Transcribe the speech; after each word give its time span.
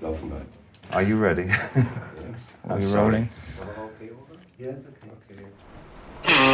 Laufen 0.00 0.30
wir. 0.30 0.42
Are 0.90 1.02
you 1.02 1.16
ready? 1.20 1.42
Yes. 1.42 1.54
Are 2.64 2.76
I'm 2.76 2.78
we 2.78 2.84
sorry. 2.84 3.02
rolling? 3.04 3.28
Okay 4.60 4.86
okay. 4.86 5.10
okay. 5.34 6.48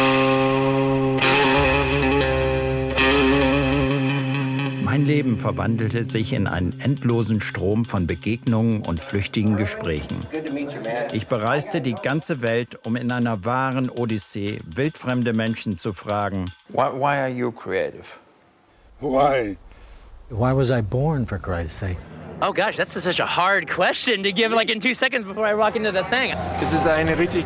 Mein 4.83 5.05
Leben 5.05 5.39
verwandelte 5.39 6.07
sich 6.07 6.33
in 6.33 6.47
einen 6.47 6.77
endlosen 6.81 7.41
Strom 7.41 7.85
von 7.85 8.07
Begegnungen 8.07 8.81
und 8.87 8.99
flüchtigen 8.99 9.57
Gesprächen. 9.57 10.17
You. 10.31 11.07
Ich 11.13 11.27
bereiste 11.27 11.81
die 11.81 11.95
ganze 11.95 12.41
Welt, 12.41 12.79
um 12.85 12.95
in 12.95 13.11
einer 13.11 13.43
wahren 13.45 13.89
Odyssee 13.89 14.57
wildfremde 14.75 15.33
Menschen 15.33 15.77
zu 15.77 15.93
fragen, 15.93 16.45
Why, 16.69 16.91
why 16.93 17.17
are 17.17 17.29
you 17.29 17.51
creative? 17.51 18.05
Why? 19.01 19.57
Why 20.29 20.53
was 20.53 20.71
I 20.71 20.81
born, 20.81 21.27
for 21.27 21.37
Christ's 21.37 21.79
sake? 21.79 21.97
Oh 22.41 22.51
gosh, 22.51 22.75
that's 22.75 22.99
such 22.99 23.19
a 23.19 23.25
hard 23.27 23.69
question 23.69 24.23
to 24.23 24.31
give 24.31 24.51
like 24.51 24.71
in 24.71 24.79
two 24.79 24.95
seconds 24.95 25.23
before 25.23 25.45
I 25.45 25.53
walk 25.53 25.75
into 25.75 25.91
the 25.91 26.03
thing. 26.05 26.31
Es 26.61 26.73
ist 26.73 26.87
eine 26.87 27.15
richtig 27.15 27.45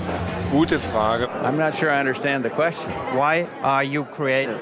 gute 0.49 0.79
Frage. 0.79 1.27
I'm 1.43 1.57
not 1.57 1.75
sure 1.75 1.91
I 1.91 1.99
understand 1.99 2.45
the 2.45 2.49
question. 2.49 2.89
Why 3.17 3.49
are 3.61 3.83
you 3.83 4.05
creative? 4.05 4.61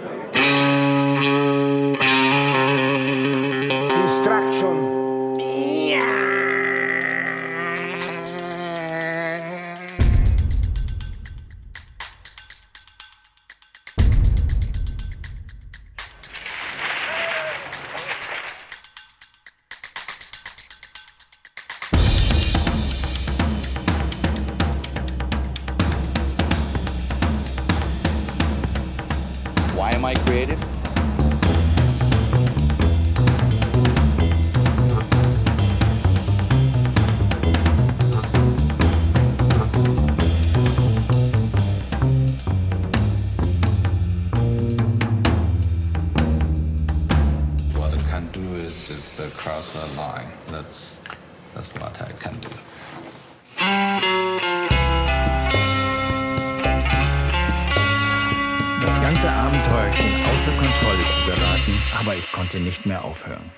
Konnte 62.58 62.60
nicht 62.60 62.86
mehr 62.86 63.04
aufhören. 63.04 63.52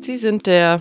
Sie 0.00 0.16
sind 0.16 0.46
der 0.46 0.80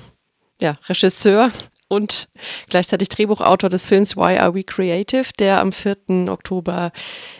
ja, 0.61 0.75
Regisseur 0.87 1.51
und 1.87 2.29
gleichzeitig 2.69 3.09
Drehbuchautor 3.09 3.69
des 3.69 3.85
Films 3.87 4.15
Why 4.15 4.37
Are 4.37 4.53
We 4.53 4.63
Creative, 4.63 5.25
der 5.39 5.59
am 5.61 5.71
4. 5.71 6.29
Oktober 6.29 6.91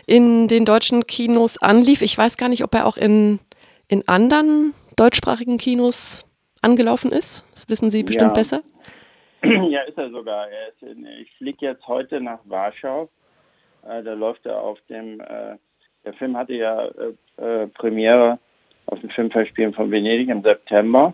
in 0.07 0.47
den 0.47 0.65
deutschen 0.65 1.05
Kinos 1.05 1.57
anlief. 1.57 2.01
Ich 2.01 2.17
weiß 2.17 2.37
gar 2.37 2.49
nicht, 2.49 2.63
ob 2.63 2.73
er 2.73 2.85
auch 2.87 2.97
in, 2.97 3.39
in 3.87 4.07
anderen 4.07 4.73
deutschsprachigen 4.95 5.57
Kinos 5.57 6.25
angelaufen 6.61 7.11
ist. 7.11 7.45
Das 7.53 7.69
wissen 7.69 7.91
Sie 7.91 8.03
bestimmt 8.03 8.31
Ja. 8.31 8.33
besser. 8.33 8.63
Ja, 9.69 9.81
ist 9.81 9.97
er 9.97 10.09
sogar. 10.09 10.49
Er 10.49 10.69
ist 10.69 10.81
in, 10.81 11.05
ich 11.05 11.31
fliege 11.37 11.65
jetzt 11.65 11.87
heute 11.87 12.21
nach 12.21 12.39
Warschau. 12.45 13.09
Äh, 13.87 14.03
da 14.03 14.13
läuft 14.13 14.45
er 14.45 14.61
auf 14.61 14.79
dem. 14.89 15.19
Äh, 15.19 15.57
der 16.03 16.13
Film 16.13 16.37
hatte 16.37 16.53
ja 16.53 16.85
äh, 16.85 17.63
äh, 17.63 17.67
Premiere 17.67 18.39
auf 18.87 18.99
dem 18.99 19.09
Filmfestspielen 19.09 19.73
von 19.73 19.91
Venedig 19.91 20.29
im 20.29 20.41
September. 20.41 21.13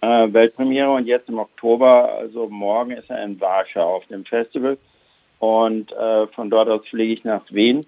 Äh, 0.00 0.32
Weltpremiere 0.32 0.90
und 0.90 1.06
jetzt 1.06 1.28
im 1.28 1.38
Oktober, 1.38 2.12
also 2.14 2.48
morgen 2.48 2.92
ist 2.92 3.10
er 3.10 3.22
in 3.22 3.40
Warschau 3.40 3.96
auf 3.96 4.06
dem 4.06 4.24
Festival. 4.24 4.78
Und 5.38 5.92
von 6.36 6.50
dort 6.50 6.68
aus 6.68 6.86
fliege 6.86 7.14
ich 7.14 7.24
nach 7.24 7.42
Wien, 7.50 7.84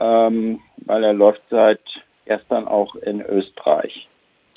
ähm, 0.00 0.60
weil 0.78 1.04
er 1.04 1.12
läuft 1.12 1.42
seit 1.50 1.82
gestern 2.24 2.66
auch 2.66 2.94
in 2.94 3.20
Österreich. 3.20 4.08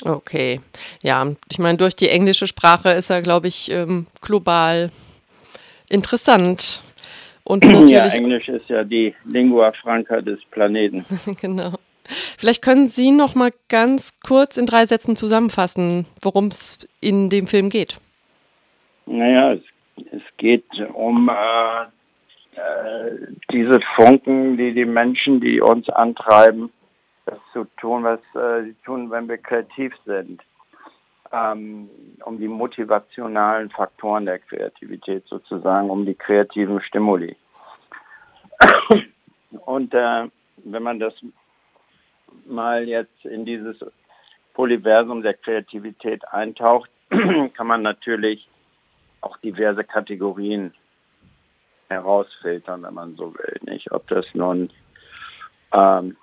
Okay, 0.06 0.60
ja, 1.02 1.26
ich 1.50 1.60
meine, 1.60 1.78
durch 1.78 1.96
die 1.96 2.10
englische 2.10 2.46
Sprache 2.46 2.90
ist 2.90 3.10
er, 3.10 3.22
glaube 3.22 3.48
ich, 3.48 3.72
ähm, 3.72 4.08
global 4.22 4.92
interessant. 5.88 6.84
Und 7.46 7.64
Ja, 7.64 7.72
natürlich, 7.72 8.14
Englisch 8.14 8.50
ist 8.50 8.70
ja 8.70 8.84
die 8.84 9.16
Lingua 9.26 9.72
Franca 9.82 10.22
des 10.22 10.40
Planeten. 10.52 11.06
genau. 11.42 11.74
Vielleicht 12.38 12.62
können 12.62 12.88
Sie 12.88 13.12
noch 13.12 13.36
mal 13.36 13.52
ganz 13.70 14.20
kurz 14.20 14.58
in 14.58 14.66
drei 14.66 14.86
Sätzen 14.86 15.16
zusammenfassen, 15.16 16.06
worum 16.22 16.48
es 16.48 16.88
in 17.00 17.30
dem 17.30 17.48
Film 17.48 17.70
geht. 17.70 17.98
Naja, 19.06 19.54
es, 19.54 19.62
es 20.12 20.22
geht 20.38 20.66
um 20.94 21.30
äh, 21.30 21.84
äh, 22.60 23.18
diese 23.52 23.80
Funken, 23.96 24.58
die 24.58 24.74
die 24.74 24.86
Menschen, 24.86 25.40
die 25.40 25.62
uns 25.62 25.90
antreiben, 25.90 26.70
das 27.26 27.40
zu 27.52 27.66
tun, 27.78 28.04
was 28.04 28.20
äh, 28.36 28.64
sie 28.64 28.76
tun, 28.86 29.10
wenn 29.12 29.28
wir 29.28 29.38
kreativ 29.38 29.94
sind. 30.06 30.42
Ähm, 31.32 31.90
um 32.26 32.38
die 32.38 32.48
motivationalen 32.48 33.72
Faktoren 33.72 34.26
der 34.26 34.40
Kreativität 34.40 35.26
sozusagen, 35.28 35.90
um 35.90 36.06
die 36.06 36.14
kreativen 36.14 36.80
Stimuli. 36.82 37.36
Und 39.66 39.94
äh, 39.94 40.28
wenn 40.58 40.84
man 40.84 41.00
das 41.00 41.14
mal 42.46 42.88
jetzt 42.88 43.26
in 43.26 43.46
dieses 43.46 43.78
Polyversum 44.54 45.22
der 45.22 45.34
Kreativität 45.34 46.28
eintaucht, 46.28 46.90
kann 47.10 47.68
man 47.68 47.82
natürlich 47.82 48.48
auch 49.22 49.38
diverse 49.38 49.84
Kategorien 49.84 50.74
herausfiltern, 51.90 52.84
wenn 52.84 52.94
man 52.94 53.16
so 53.16 53.34
will. 53.34 53.60
Nicht, 53.62 53.92
ob 53.92 54.08
das 54.08 54.26
nun 54.34 54.70
ähm, 55.72 56.16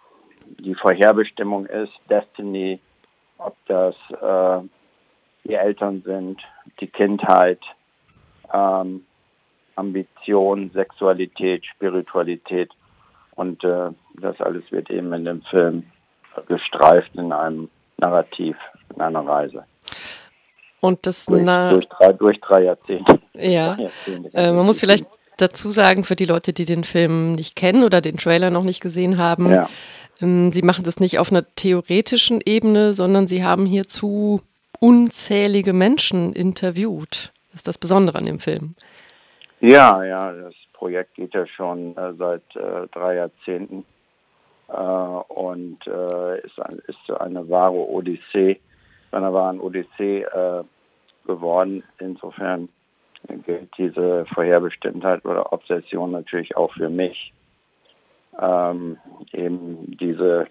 die 0.58 0.74
Vorherbestimmung 0.74 1.66
ist, 1.66 1.92
Destiny, 2.08 2.80
ob 3.38 3.56
das 3.66 3.94
äh, 4.20 4.66
die 5.44 5.54
Eltern 5.54 6.02
sind, 6.04 6.40
die 6.80 6.86
Kindheit, 6.88 7.60
ähm, 8.52 9.04
Ambition, 9.76 10.70
Sexualität, 10.74 11.64
Spiritualität 11.64 12.70
und 13.36 13.62
äh, 13.64 13.90
das 14.20 14.40
alles 14.40 14.64
wird 14.70 14.90
eben 14.90 15.12
in 15.12 15.24
dem 15.24 15.42
Film 15.42 15.84
gestreift 16.48 17.10
in 17.14 17.32
einem 17.32 17.70
Narrativ, 17.96 18.56
in 18.94 19.00
einer 19.00 19.26
Reise. 19.26 19.64
Und 20.80 21.06
das, 21.06 21.26
Durch, 21.26 21.42
na, 21.42 21.70
durch, 21.72 21.88
drei, 21.88 22.12
durch 22.12 22.40
drei 22.40 22.64
Jahrzehnte. 22.64 23.20
ja, 23.34 23.74
Drei 23.74 23.82
Jahrzehnte. 23.84 24.30
äh, 24.34 24.52
man 24.52 24.66
muss 24.66 24.80
vielleicht 24.80 25.06
dazu 25.38 25.68
sagen, 25.68 26.04
für 26.04 26.16
die 26.16 26.26
Leute, 26.26 26.52
die 26.52 26.64
den 26.64 26.84
Film 26.84 27.32
nicht 27.34 27.56
kennen 27.56 27.84
oder 27.84 28.00
den 28.00 28.16
Trailer 28.16 28.50
noch 28.50 28.64
nicht 28.64 28.80
gesehen 28.80 29.18
haben, 29.18 29.50
Ja. 29.50 29.68
Ähm, 30.22 30.52
sie 30.52 30.62
machen 30.62 30.84
das 30.84 31.00
nicht 31.00 31.18
auf 31.18 31.30
einer 31.30 31.44
theoretischen 31.54 32.40
Ebene, 32.44 32.92
sondern 32.92 33.26
sie 33.26 33.44
haben 33.44 33.66
hierzu 33.66 34.40
unzählige 34.78 35.72
Menschen 35.72 36.32
interviewt. 36.32 37.32
Das 37.48 37.56
ist 37.56 37.68
das 37.68 37.78
Besondere 37.78 38.18
an 38.18 38.26
dem 38.26 38.38
Film. 38.38 38.74
Ja, 39.60 40.02
ja, 40.04 40.32
das 40.32 40.54
Projekt 40.72 41.14
geht 41.14 41.34
ja 41.34 41.46
schon 41.46 41.96
äh, 41.96 42.14
seit 42.14 42.42
äh, 42.56 42.86
drei 42.92 43.16
Jahrzehnten 43.16 43.84
äh, 44.68 44.72
und 44.72 45.86
äh, 45.86 46.40
ist, 46.40 46.58
ein, 46.60 46.80
ist 46.86 47.20
eine 47.20 47.48
wahre 47.48 47.76
Odyssee, 47.76 48.58
zu 49.10 49.16
einer 49.16 49.32
wahren 49.32 49.60
Odyssee 49.60 50.22
äh, 50.22 50.62
geworden. 51.26 51.82
Insofern 51.98 52.68
gilt 53.44 53.68
diese 53.76 54.24
Vorherbestimmtheit 54.34 55.24
oder 55.24 55.52
Obsession 55.52 56.12
natürlich 56.12 56.56
auch 56.56 56.72
für 56.72 56.88
mich. 56.88 57.32
Ähm, 58.38 58.98
eben 59.32 59.96
diese 59.98 60.46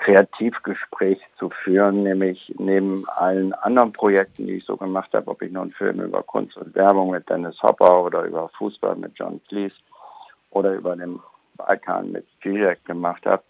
Kreativgespräch 0.00 1.20
zu 1.38 1.50
führen, 1.50 2.02
nämlich 2.02 2.52
neben 2.58 3.08
allen 3.08 3.52
anderen 3.52 3.92
Projekten, 3.92 4.46
die 4.46 4.54
ich 4.54 4.64
so 4.64 4.76
gemacht 4.76 5.12
habe, 5.12 5.28
ob 5.28 5.42
ich 5.42 5.52
nun 5.52 5.70
Filme 5.72 6.04
über 6.04 6.22
Kunst 6.22 6.56
und 6.56 6.74
Werbung 6.74 7.10
mit 7.10 7.28
Dennis 7.28 7.62
Hopper 7.62 8.04
oder 8.04 8.22
über 8.22 8.48
Fußball 8.50 8.96
mit 8.96 9.12
John 9.16 9.42
Cleese 9.48 9.74
oder 10.50 10.72
über 10.74 10.96
den 10.96 11.20
Balkan 11.56 12.12
mit 12.12 12.24
Zizek 12.42 12.82
gemacht 12.84 13.26
habe, 13.26 13.42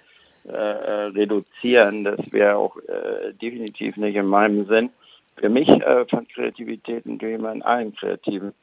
äh, 0.46 0.52
äh, 0.52 1.06
reduzieren. 1.08 2.04
Das 2.04 2.20
wäre 2.32 2.56
auch 2.56 2.78
äh, 2.78 3.34
definitiv 3.40 3.96
nicht 3.98 4.16
in 4.16 4.26
meinem 4.26 4.66
Sinn. 4.66 4.90
Für 5.38 5.50
mich 5.50 5.70
äh, 5.70 6.06
fand 6.06 6.34
Kreativität 6.34 7.06
natürlich 7.06 7.36
immer 7.36 7.52
in 7.52 7.62
allen 7.62 7.96
kreativen 7.96 8.54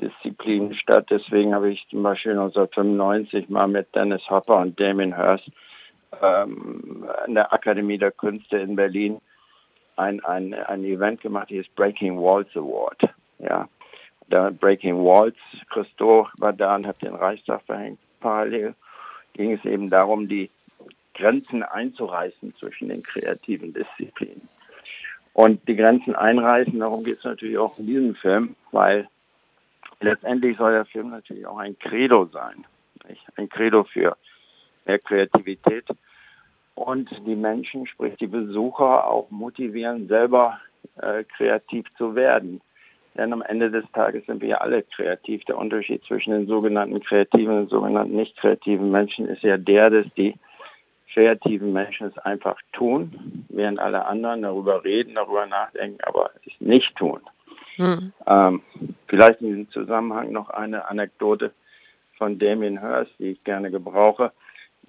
Disziplinen 0.00 0.74
statt. 0.74 1.08
Deswegen 1.10 1.54
habe 1.54 1.70
ich 1.70 1.86
zum 1.90 2.02
Beispiel 2.02 2.32
1995 2.32 3.50
mal 3.50 3.68
mit 3.68 3.94
Dennis 3.94 4.22
Hopper 4.30 4.58
und 4.58 4.80
Damien 4.80 5.14
Hirst 5.14 5.50
ähm, 6.22 7.04
an 7.24 7.34
der 7.34 7.52
Akademie 7.52 7.98
der 7.98 8.12
Künste 8.12 8.56
in 8.56 8.74
Berlin 8.74 9.20
ein, 10.00 10.24
ein, 10.24 10.54
ein 10.54 10.84
Event 10.84 11.20
gemacht, 11.20 11.50
die 11.50 11.58
ist 11.58 11.74
Breaking 11.74 12.18
Walls 12.18 12.48
Award. 12.56 13.02
Ja, 13.38 13.68
da 14.28 14.50
Breaking 14.50 14.96
Walls, 15.04 15.36
Christo 15.70 16.28
war 16.38 16.52
da 16.52 16.76
und 16.76 16.86
hat 16.86 17.02
den 17.02 17.14
Reichstag 17.14 17.62
verhängt. 17.62 17.98
Parallel 18.20 18.74
ging 19.34 19.52
es 19.52 19.64
eben 19.64 19.90
darum, 19.90 20.28
die 20.28 20.50
Grenzen 21.14 21.62
einzureißen 21.62 22.54
zwischen 22.54 22.88
den 22.88 23.02
kreativen 23.02 23.72
Disziplinen. 23.72 24.48
Und 25.32 25.66
die 25.68 25.76
Grenzen 25.76 26.14
einreißen, 26.14 26.78
darum 26.78 27.04
geht 27.04 27.18
es 27.18 27.24
natürlich 27.24 27.58
auch 27.58 27.78
in 27.78 27.86
diesem 27.86 28.14
Film, 28.14 28.56
weil 28.72 29.08
letztendlich 30.00 30.56
soll 30.56 30.72
der 30.72 30.86
Film 30.86 31.10
natürlich 31.10 31.46
auch 31.46 31.58
ein 31.58 31.78
Credo 31.78 32.26
sein. 32.26 32.64
Nicht? 33.08 33.24
Ein 33.36 33.48
Credo 33.48 33.84
für 33.84 34.16
mehr 34.86 34.98
Kreativität 34.98 35.84
und 36.74 37.10
die 37.26 37.36
Menschen, 37.36 37.86
sprich 37.86 38.16
die 38.16 38.26
Besucher, 38.26 39.06
auch 39.06 39.30
motivieren, 39.30 40.08
selber 40.08 40.60
äh, 41.00 41.24
kreativ 41.24 41.86
zu 41.96 42.14
werden. 42.14 42.60
Denn 43.16 43.32
am 43.32 43.42
Ende 43.42 43.70
des 43.70 43.84
Tages 43.92 44.24
sind 44.26 44.40
wir 44.40 44.48
ja 44.50 44.58
alle 44.58 44.82
kreativ. 44.82 45.44
Der 45.44 45.58
Unterschied 45.58 46.04
zwischen 46.04 46.32
den 46.32 46.46
sogenannten 46.46 47.00
kreativen 47.00 47.58
und 47.58 47.70
sogenannten 47.70 48.16
nicht 48.16 48.36
kreativen 48.36 48.90
Menschen 48.90 49.26
ist 49.26 49.42
ja 49.42 49.56
der, 49.56 49.90
dass 49.90 50.06
die 50.16 50.34
kreativen 51.12 51.72
Menschen 51.72 52.06
es 52.06 52.18
einfach 52.18 52.56
tun, 52.72 53.44
während 53.48 53.80
alle 53.80 54.06
anderen 54.06 54.42
darüber 54.42 54.84
reden, 54.84 55.16
darüber 55.16 55.46
nachdenken, 55.46 55.98
aber 56.04 56.30
es 56.46 56.52
nicht 56.60 56.94
tun. 56.96 57.20
Hm. 57.76 58.12
Ähm, 58.26 58.62
vielleicht 59.08 59.40
in 59.40 59.48
diesem 59.48 59.70
Zusammenhang 59.70 60.32
noch 60.32 60.50
eine 60.50 60.88
Anekdote 60.88 61.52
von 62.16 62.38
Damien 62.38 62.80
Hirst, 62.80 63.12
die 63.18 63.32
ich 63.32 63.44
gerne 63.44 63.70
gebrauche. 63.70 64.32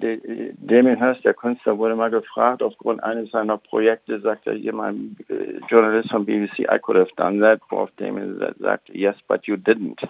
Damien 0.01 0.98
Hirst, 0.98 1.24
der 1.24 1.33
Künstler, 1.33 1.77
wurde 1.77 1.95
mal 1.95 2.09
gefragt, 2.09 2.62
aufgrund 2.62 3.03
eines 3.03 3.31
seiner 3.31 3.57
Projekte, 3.57 4.19
sagt 4.19 4.48
er 4.48 4.53
hier 4.53 4.74
mein 4.74 5.15
äh, 5.30 5.59
Journalist 5.69 6.09
von 6.09 6.25
BBC, 6.25 6.59
I 6.59 6.80
could 6.80 6.98
have 6.98 7.12
done 7.15 7.39
that, 7.39 7.62
worauf 7.69 7.92
Damien 7.98 8.39
sagte, 8.59 8.98
yes, 8.98 9.15
but 9.27 9.45
you 9.45 9.56
didn't. 9.56 10.07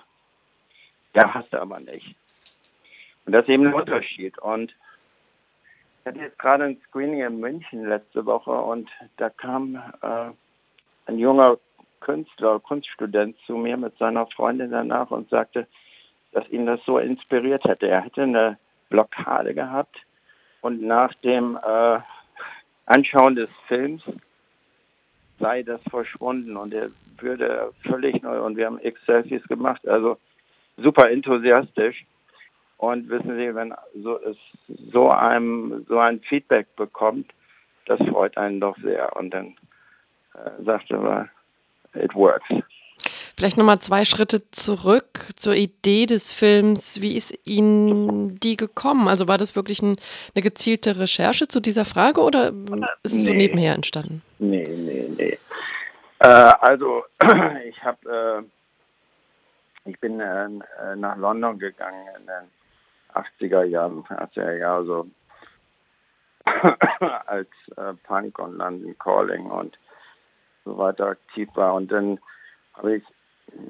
Ja, 1.14 1.34
hast 1.34 1.52
du 1.52 1.62
aber 1.62 1.80
nicht. 1.80 2.16
Und 3.26 3.34
das 3.34 3.44
ist 3.44 3.50
eben 3.50 3.68
ein 3.68 3.74
Unterschied. 3.74 4.38
Und 4.40 4.74
ich 6.02 6.08
hatte 6.08 6.20
jetzt 6.20 6.40
gerade 6.40 6.64
ein 6.64 6.82
Screening 6.88 7.22
in 7.22 7.40
München 7.40 7.88
letzte 7.88 8.26
Woche 8.26 8.52
und 8.52 8.90
da 9.18 9.30
kam 9.30 9.76
äh, 10.02 10.32
ein 11.06 11.20
junger 11.20 11.58
Künstler, 12.00 12.60
Kunststudent 12.60 13.38
zu 13.46 13.56
mir 13.56 13.78
mit 13.78 13.98
seiner 13.98 14.26
Freundin 14.28 14.72
danach 14.72 15.12
und 15.12 15.30
sagte, 15.30 15.68
dass 16.32 16.50
ihn 16.50 16.66
das 16.66 16.80
so 16.86 16.98
inspiriert 16.98 17.64
hätte. 17.66 17.88
Er 17.88 18.02
hätte 18.02 18.24
eine 18.24 18.58
Blockade 18.92 19.56
gehabt 19.56 19.98
und 20.62 20.84
nach 20.84 21.14
dem 21.16 21.58
äh, 21.58 22.00
Anschauen 22.86 23.36
des 23.36 23.50
Films 23.68 24.04
sei 25.40 25.64
das 25.64 25.82
verschwunden 25.90 26.56
und 26.56 26.74
er 26.74 26.90
würde 27.18 27.72
völlig 27.88 28.22
neu 28.22 28.42
und 28.42 28.58
wir 28.58 28.68
haben 28.68 28.80
x 28.82 29.04
Selfies 29.06 29.44
gemacht, 29.48 29.88
also 29.88 30.18
super 30.78 31.10
enthusiastisch. 31.10 32.06
Und 32.78 33.10
wissen 33.10 33.38
Sie, 33.38 33.54
wenn 33.54 33.76
so 34.02 34.20
es 34.24 34.38
so 34.92 35.10
einem 35.10 35.86
so 35.88 36.00
ein 36.00 36.20
Feedback 36.22 36.76
bekommt, 36.76 37.32
das 37.86 38.00
freut 38.10 38.38
einen 38.38 38.60
doch 38.60 38.76
sehr. 38.80 39.16
Und 39.16 39.32
dann 39.32 39.56
äh, 40.34 40.64
sagte 40.64 40.98
man, 40.98 41.30
it 41.94 42.16
works. 42.16 42.50
Vielleicht 43.42 43.58
nochmal 43.58 43.80
zwei 43.80 44.06
Schritte 44.06 44.52
zurück 44.52 45.30
zur 45.36 45.56
Idee 45.56 46.06
des 46.06 46.32
Films. 46.32 47.02
Wie 47.02 47.18
ist 47.18 47.34
Ihnen 47.44 48.40
die 48.40 48.56
gekommen? 48.56 49.08
Also 49.08 49.28
war 49.28 49.40
das 49.40 49.56
wirklich 49.56 49.82
ein, 49.82 49.96
eine 50.36 50.44
gezielte 50.44 51.00
Recherche 51.00 51.48
zu 51.48 51.60
dieser 51.60 51.84
Frage 51.84 52.22
oder 52.22 52.54
ist 53.02 53.16
es 53.16 53.26
nee. 53.26 53.32
so 53.32 53.34
nebenher 53.34 53.74
entstanden? 53.74 54.22
Nee, 54.38 54.68
nee, 54.68 55.10
nee. 55.18 55.40
Äh, 56.20 56.28
also 56.28 57.04
ich 57.68 57.84
habe, 57.84 58.46
äh, 58.46 59.90
ich 59.90 60.00
bin 60.00 60.20
äh, 60.20 60.48
nach 60.96 61.18
London 61.18 61.58
gegangen 61.58 62.10
in 62.20 62.28
den 62.28 63.50
80er 63.50 63.64
Jahren, 63.64 64.04
80er 64.04 64.58
Jahren 64.60 64.86
so 64.86 65.08
als 67.26 67.50
äh, 67.76 67.94
Punk 68.04 68.38
und 68.38 68.60
London 68.60 68.96
Calling 69.00 69.50
und 69.50 69.80
so 70.64 70.78
weiter 70.78 71.08
aktiv 71.08 71.50
war 71.56 71.74
und 71.74 71.92
dann 71.92 72.20
habe 72.74 72.98
ich 72.98 73.04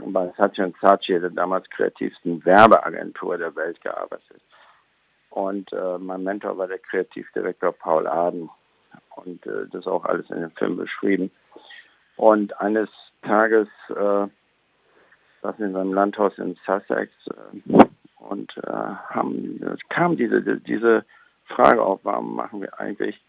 bei 0.05 0.31
Saatchi 0.37 0.73
Saatchi, 0.81 1.19
der 1.19 1.29
damals 1.29 1.69
kreativsten 1.69 2.43
Werbeagentur 2.45 3.37
der 3.37 3.55
Welt, 3.55 3.81
gearbeitet. 3.81 4.41
Und 5.29 5.71
äh, 5.71 5.97
mein 5.97 6.23
Mentor 6.23 6.57
war 6.57 6.67
der 6.67 6.79
Kreativdirektor 6.79 7.71
Paul 7.71 8.07
Aden. 8.07 8.49
Und 9.15 9.45
äh, 9.45 9.67
das 9.71 9.87
auch 9.87 10.05
alles 10.05 10.29
in 10.29 10.41
dem 10.41 10.51
Film 10.51 10.77
beschrieben. 10.77 11.31
Und 12.17 12.59
eines 12.59 12.89
Tages 13.21 13.67
äh, 13.89 14.27
saßen 15.41 15.59
wir 15.59 15.67
in 15.67 15.73
seinem 15.73 15.93
Landhaus 15.93 16.37
in 16.37 16.57
Sussex 16.65 17.11
äh, 17.27 17.85
und 18.19 18.55
äh, 18.57 18.71
haben, 18.71 19.77
kam 19.89 20.17
diese, 20.17 20.41
diese 20.41 21.05
Frage 21.45 21.81
auf, 21.81 22.01
warum 22.03 22.35
machen 22.35 22.61
wir 22.61 22.79
eigentlich 22.79 23.19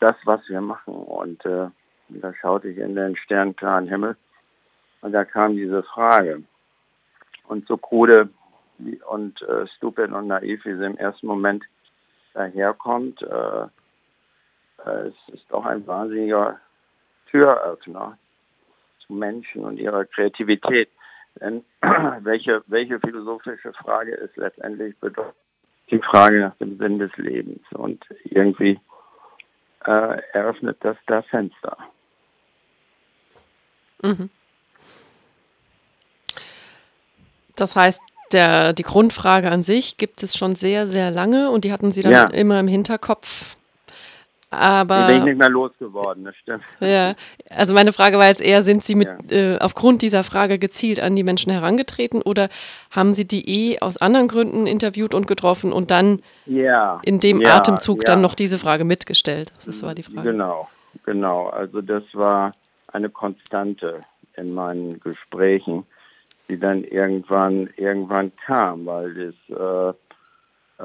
das, 0.00 0.14
was 0.24 0.40
wir 0.48 0.60
machen? 0.60 0.94
Und 0.94 1.44
äh, 1.44 1.68
da 2.08 2.34
schaute 2.34 2.68
ich 2.68 2.78
in 2.78 2.94
den 2.94 3.16
sternklaren 3.16 3.88
Himmel 3.88 4.16
und 5.02 5.12
da 5.12 5.24
kam 5.24 5.56
diese 5.56 5.82
Frage. 5.82 6.42
Und 7.46 7.66
so 7.68 7.76
krude 7.76 8.30
und 9.08 9.42
äh, 9.42 9.66
stupid 9.76 10.10
und 10.12 10.28
naiv, 10.28 10.64
wie 10.64 10.76
sie 10.76 10.86
im 10.86 10.96
ersten 10.96 11.26
Moment 11.26 11.64
daherkommt, 12.34 13.20
äh, 13.22 13.64
äh, 14.86 15.08
es 15.08 15.34
ist 15.34 15.52
auch 15.52 15.66
ein 15.66 15.86
wahnsinniger 15.86 16.58
Türöffner 17.30 18.16
zu 19.06 19.12
Menschen 19.12 19.64
und 19.64 19.78
ihrer 19.78 20.04
Kreativität. 20.04 20.88
Denn 21.40 21.64
welche, 22.20 22.62
welche 22.66 23.00
philosophische 23.00 23.72
Frage 23.74 24.14
ist 24.14 24.36
letztendlich 24.36 24.96
bedeutet? 24.98 25.34
Die 25.90 25.98
Frage 25.98 26.40
nach 26.40 26.56
dem 26.56 26.78
Sinn 26.78 26.98
des 26.98 27.14
Lebens. 27.16 27.60
Und 27.72 28.02
irgendwie 28.24 28.80
äh, 29.84 30.22
eröffnet 30.32 30.78
das 30.80 30.96
da 31.06 31.22
Fenster. 31.22 31.76
Mhm. 34.02 34.30
Das 37.56 37.76
heißt, 37.76 38.00
der, 38.32 38.72
die 38.72 38.82
Grundfrage 38.82 39.50
an 39.50 39.62
sich 39.62 39.98
gibt 39.98 40.22
es 40.22 40.36
schon 40.36 40.54
sehr, 40.54 40.88
sehr 40.88 41.10
lange 41.10 41.50
und 41.50 41.64
die 41.64 41.72
hatten 41.72 41.92
Sie 41.92 42.02
dann 42.02 42.12
ja. 42.12 42.24
immer 42.24 42.58
im 42.60 42.68
Hinterkopf, 42.68 43.56
Aber 44.50 45.06
Die 45.06 45.12
bin 45.12 45.16
ich 45.18 45.24
nicht 45.24 45.38
mehr 45.38 45.48
losgeworden, 45.48 46.24
das 46.24 46.36
stimmt. 46.36 46.62
Ja, 46.80 47.14
also 47.48 47.74
meine 47.74 47.92
Frage 47.92 48.18
war 48.18 48.26
jetzt 48.26 48.42
eher, 48.42 48.62
sind 48.62 48.84
Sie 48.84 48.94
mit 48.94 49.08
äh, 49.32 49.58
aufgrund 49.58 50.02
dieser 50.02 50.24
Frage 50.24 50.58
gezielt 50.58 51.00
an 51.00 51.16
die 51.16 51.22
Menschen 51.22 51.50
herangetreten 51.50 52.20
oder 52.22 52.48
haben 52.90 53.12
Sie 53.12 53.26
die 53.26 53.48
eh 53.48 53.80
aus 53.80 53.96
anderen 53.96 54.28
Gründen 54.28 54.66
interviewt 54.66 55.14
und 55.14 55.26
getroffen 55.26 55.72
und 55.72 55.90
dann 55.90 56.20
Ja. 56.44 57.00
in 57.02 57.18
dem 57.18 57.40
ja, 57.40 57.56
Atemzug 57.56 57.98
ja. 57.98 58.04
dann 58.04 58.20
noch 58.20 58.34
diese 58.34 58.58
Frage 58.58 58.84
mitgestellt? 58.84 59.52
Das 59.64 59.82
war 59.82 59.94
die 59.94 60.02
Frage. 60.02 60.30
Genau, 60.30 60.68
genau. 61.04 61.48
Also 61.48 61.80
das 61.80 62.02
war 62.12 62.54
eine 62.88 63.08
Konstante 63.08 64.00
in 64.36 64.52
meinen 64.54 65.00
Gesprächen, 65.00 65.86
die 66.52 66.60
dann 66.60 66.84
irgendwann 66.84 67.70
irgendwann 67.76 68.30
kam, 68.44 68.84
weil 68.84 69.14
das 69.14 69.58
äh, 69.58 69.94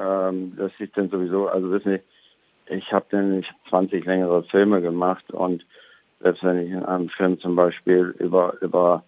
ähm, 0.00 0.54
das 0.56 0.72
ist 0.78 0.96
dann 0.96 1.10
sowieso, 1.10 1.48
also 1.48 1.70
wissen 1.70 1.98
Sie, 1.98 2.74
ich 2.74 2.92
habe 2.92 3.04
dann 3.10 3.44
20 3.68 4.04
längere 4.06 4.42
Filme 4.44 4.80
gemacht 4.80 5.30
und 5.30 5.64
selbst 6.20 6.42
wenn 6.42 6.58
ich 6.58 6.70
in 6.70 6.84
einem 6.84 7.10
Film 7.10 7.38
zum 7.40 7.54
Beispiel 7.54 8.14
über 8.18 8.54
über 8.62 9.04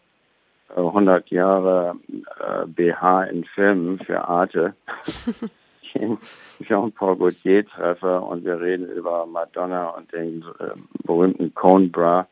äh, 0.76 0.80
100 0.80 1.30
Jahre 1.30 1.96
äh, 2.40 2.66
BH 2.66 3.24
in 3.24 3.44
Filmen 3.44 3.98
für 4.00 4.28
Arte 4.28 4.74
Jean-Paul 6.66 7.16
Gaultier 7.16 7.66
treffe 7.66 8.20
und 8.20 8.44
wir 8.44 8.60
reden 8.60 8.88
über 8.90 9.26
Madonna 9.26 9.88
und 9.90 10.12
den 10.12 10.44
äh, 10.58 10.72
berühmten 11.04 11.54
Cone 11.54 11.88
Bra, 11.88 12.28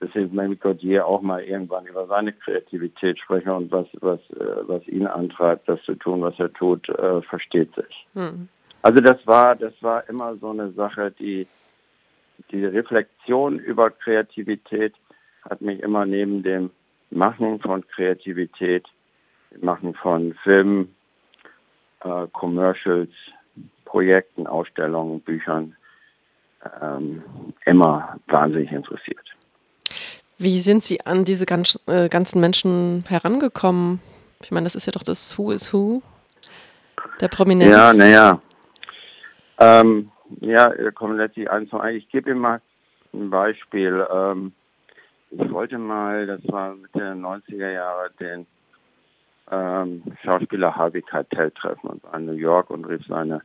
deswegen 0.00 0.34
mit 0.34 0.60
Gaultier 0.60 1.06
auch 1.06 1.22
mal 1.22 1.42
irgendwann 1.42 1.86
über 1.86 2.06
seine 2.06 2.32
Kreativität 2.32 3.18
spreche 3.18 3.52
und 3.52 3.70
was 3.72 3.86
was 4.00 4.20
äh, 4.30 4.62
was 4.66 4.86
ihn 4.88 5.06
antreibt, 5.06 5.68
das 5.68 5.82
zu 5.82 5.94
tun, 5.94 6.22
was 6.22 6.38
er 6.38 6.52
tut, 6.52 6.88
äh, 6.88 7.22
versteht 7.22 7.74
sich. 7.74 8.06
Hm. 8.14 8.48
Also 8.82 9.00
das 9.00 9.26
war 9.26 9.54
das 9.54 9.74
war 9.82 10.08
immer 10.08 10.36
so 10.36 10.50
eine 10.50 10.70
Sache, 10.72 11.12
die 11.18 11.46
die 12.50 12.64
Reflexion 12.64 13.58
über 13.58 13.90
Kreativität 13.90 14.94
hat 15.48 15.60
mich 15.60 15.80
immer 15.80 16.04
neben 16.04 16.42
dem 16.42 16.70
Machen 17.10 17.60
von 17.60 17.86
Kreativität, 17.86 18.84
dem 19.52 19.64
Machen 19.64 19.94
von 19.94 20.34
Filmen, 20.42 20.94
äh, 22.00 22.26
Commercials, 22.32 23.12
Projekten, 23.84 24.46
Ausstellungen, 24.46 25.20
Büchern 25.20 25.76
ähm, 26.82 27.22
immer 27.64 28.18
wahnsinnig 28.26 28.72
interessiert. 28.72 29.35
Wie 30.38 30.58
sind 30.58 30.84
Sie 30.84 31.04
an 31.06 31.24
diese 31.24 31.46
ganz, 31.46 31.82
äh, 31.86 32.08
ganzen 32.08 32.40
Menschen 32.40 33.04
herangekommen? 33.08 34.00
Ich 34.42 34.50
meine, 34.50 34.64
das 34.64 34.74
ist 34.74 34.86
ja 34.86 34.92
doch 34.92 35.02
das 35.02 35.38
Who 35.38 35.50
is 35.50 35.72
Who 35.72 36.02
der 37.20 37.28
Prominenz. 37.28 37.70
Ja, 37.70 37.92
naja. 37.94 38.40
Ähm, 39.58 40.10
ja, 40.40 40.70
kommen 40.92 41.16
letztlich 41.16 41.50
ein. 41.50 41.68
Ich 41.94 42.08
gebe 42.10 42.30
Ihnen 42.30 42.40
mal 42.40 42.60
ein 43.14 43.30
Beispiel. 43.30 44.06
Ähm, 44.12 44.52
ich 45.30 45.50
wollte 45.50 45.78
mal, 45.78 46.26
das 46.26 46.40
war 46.48 46.74
Mitte 46.74 46.98
der 46.98 47.14
90er 47.14 47.72
Jahre, 47.72 48.10
den 48.20 48.46
ähm, 49.50 50.02
Schauspieler 50.22 50.74
Harvey 50.74 51.02
Keitel 51.02 51.50
treffen 51.52 51.88
und 51.88 52.04
war 52.04 52.14
in 52.14 52.26
New 52.26 52.32
York 52.32 52.70
und 52.70 52.84
rief 52.84 53.02
seine 53.08 53.42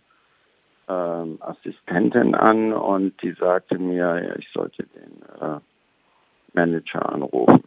ähm, 0.88 1.38
Assistentin 1.40 2.36
an 2.36 2.74
und 2.74 3.22
die 3.22 3.34
sagte 3.34 3.78
mir, 3.78 4.22
ja, 4.22 4.36
ich 4.36 4.50
sollte 4.54 4.84
den 4.84 5.22
äh, 5.40 5.60
Manager 6.54 7.12
anrufen. 7.12 7.64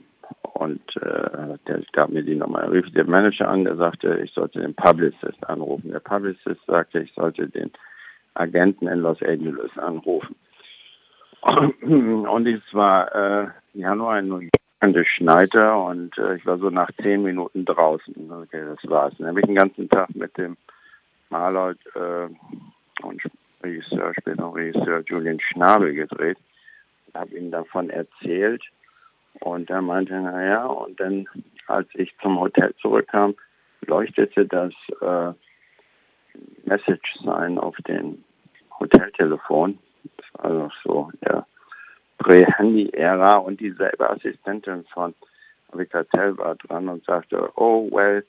Und 0.55 0.97
äh, 0.97 1.59
der 1.67 1.83
gab 1.93 2.11
mir 2.11 2.23
die 2.23 2.37
Nummer. 2.37 2.63
Er 2.63 2.73
rief 2.73 2.91
den 2.93 3.11
Manager 3.11 3.49
an, 3.49 3.65
der 3.65 3.77
sagte, 3.77 4.21
ich 4.23 4.33
sollte 4.33 4.61
den 4.61 4.75
Publicist 4.75 5.49
anrufen. 5.49 5.91
Der 5.91 6.01
Publicist 6.01 6.61
sagte, 6.67 7.01
ich 7.01 7.13
sollte 7.15 7.49
den 7.49 7.73
Agenten 8.35 8.87
in 8.87 9.01
Los 9.01 9.21
Angeles 9.23 9.71
anrufen. 9.77 10.37
Und 11.43 12.47
es 12.47 12.63
war 12.73 13.15
äh, 13.15 13.49
Januar 13.75 14.21
in 14.21 14.29
New 14.29 14.39
York 14.39 14.51
schneite 15.07 15.75
und 15.75 16.17
äh, 16.19 16.37
ich 16.37 16.47
war 16.47 16.59
so 16.59 16.71
nach 16.71 16.91
zehn 17.03 17.23
Minuten 17.23 17.65
draußen. 17.65 18.15
Okay, 18.31 18.65
das 18.67 18.91
war's. 18.91 19.15
Dann 19.19 19.29
habe 19.29 19.41
ich 19.41 19.47
den 19.47 19.55
ganzen 19.55 19.89
Tag 19.89 20.15
mit 20.15 20.37
dem 20.37 20.57
Maler 21.31 21.75
äh, 21.95 22.29
und 23.03 23.23
Regisseur, 23.63 24.13
später 24.21 24.55
Regisseur 24.55 25.03
Julian 25.07 25.41
Schnabel 25.41 25.95
gedreht. 25.95 26.39
Habe 27.15 27.37
ihm 27.37 27.51
davon 27.51 27.91
erzählt 27.91 28.63
und 29.41 29.71
er 29.71 29.83
meinte, 29.83 30.15
naja, 30.15 30.67
und 30.67 30.99
dann, 31.01 31.29
als 31.67 31.89
ich 31.95 32.13
zum 32.23 32.41
Hotel 32.41 32.75
zurückkam, 32.81 33.35
leuchtete 33.87 34.47
das 34.47 34.73
äh, 35.01 35.33
Message 36.65 37.15
Sign 37.23 37.59
auf 37.59 37.77
dem 37.89 38.25
Hoteltelefon. 38.79 39.79
Also 40.39 40.71
so 40.83 41.11
der 41.25 41.47
Prä-Handy-Ära 42.19 43.37
und 43.37 43.61
dieselbe 43.61 44.11
Assistentin 44.11 44.85
von 44.93 45.15
Vicatel 45.73 46.37
war 46.39 46.55
dran 46.57 46.89
und 46.89 47.05
sagte, 47.05 47.51
oh, 47.57 47.89
well, 47.91 48.23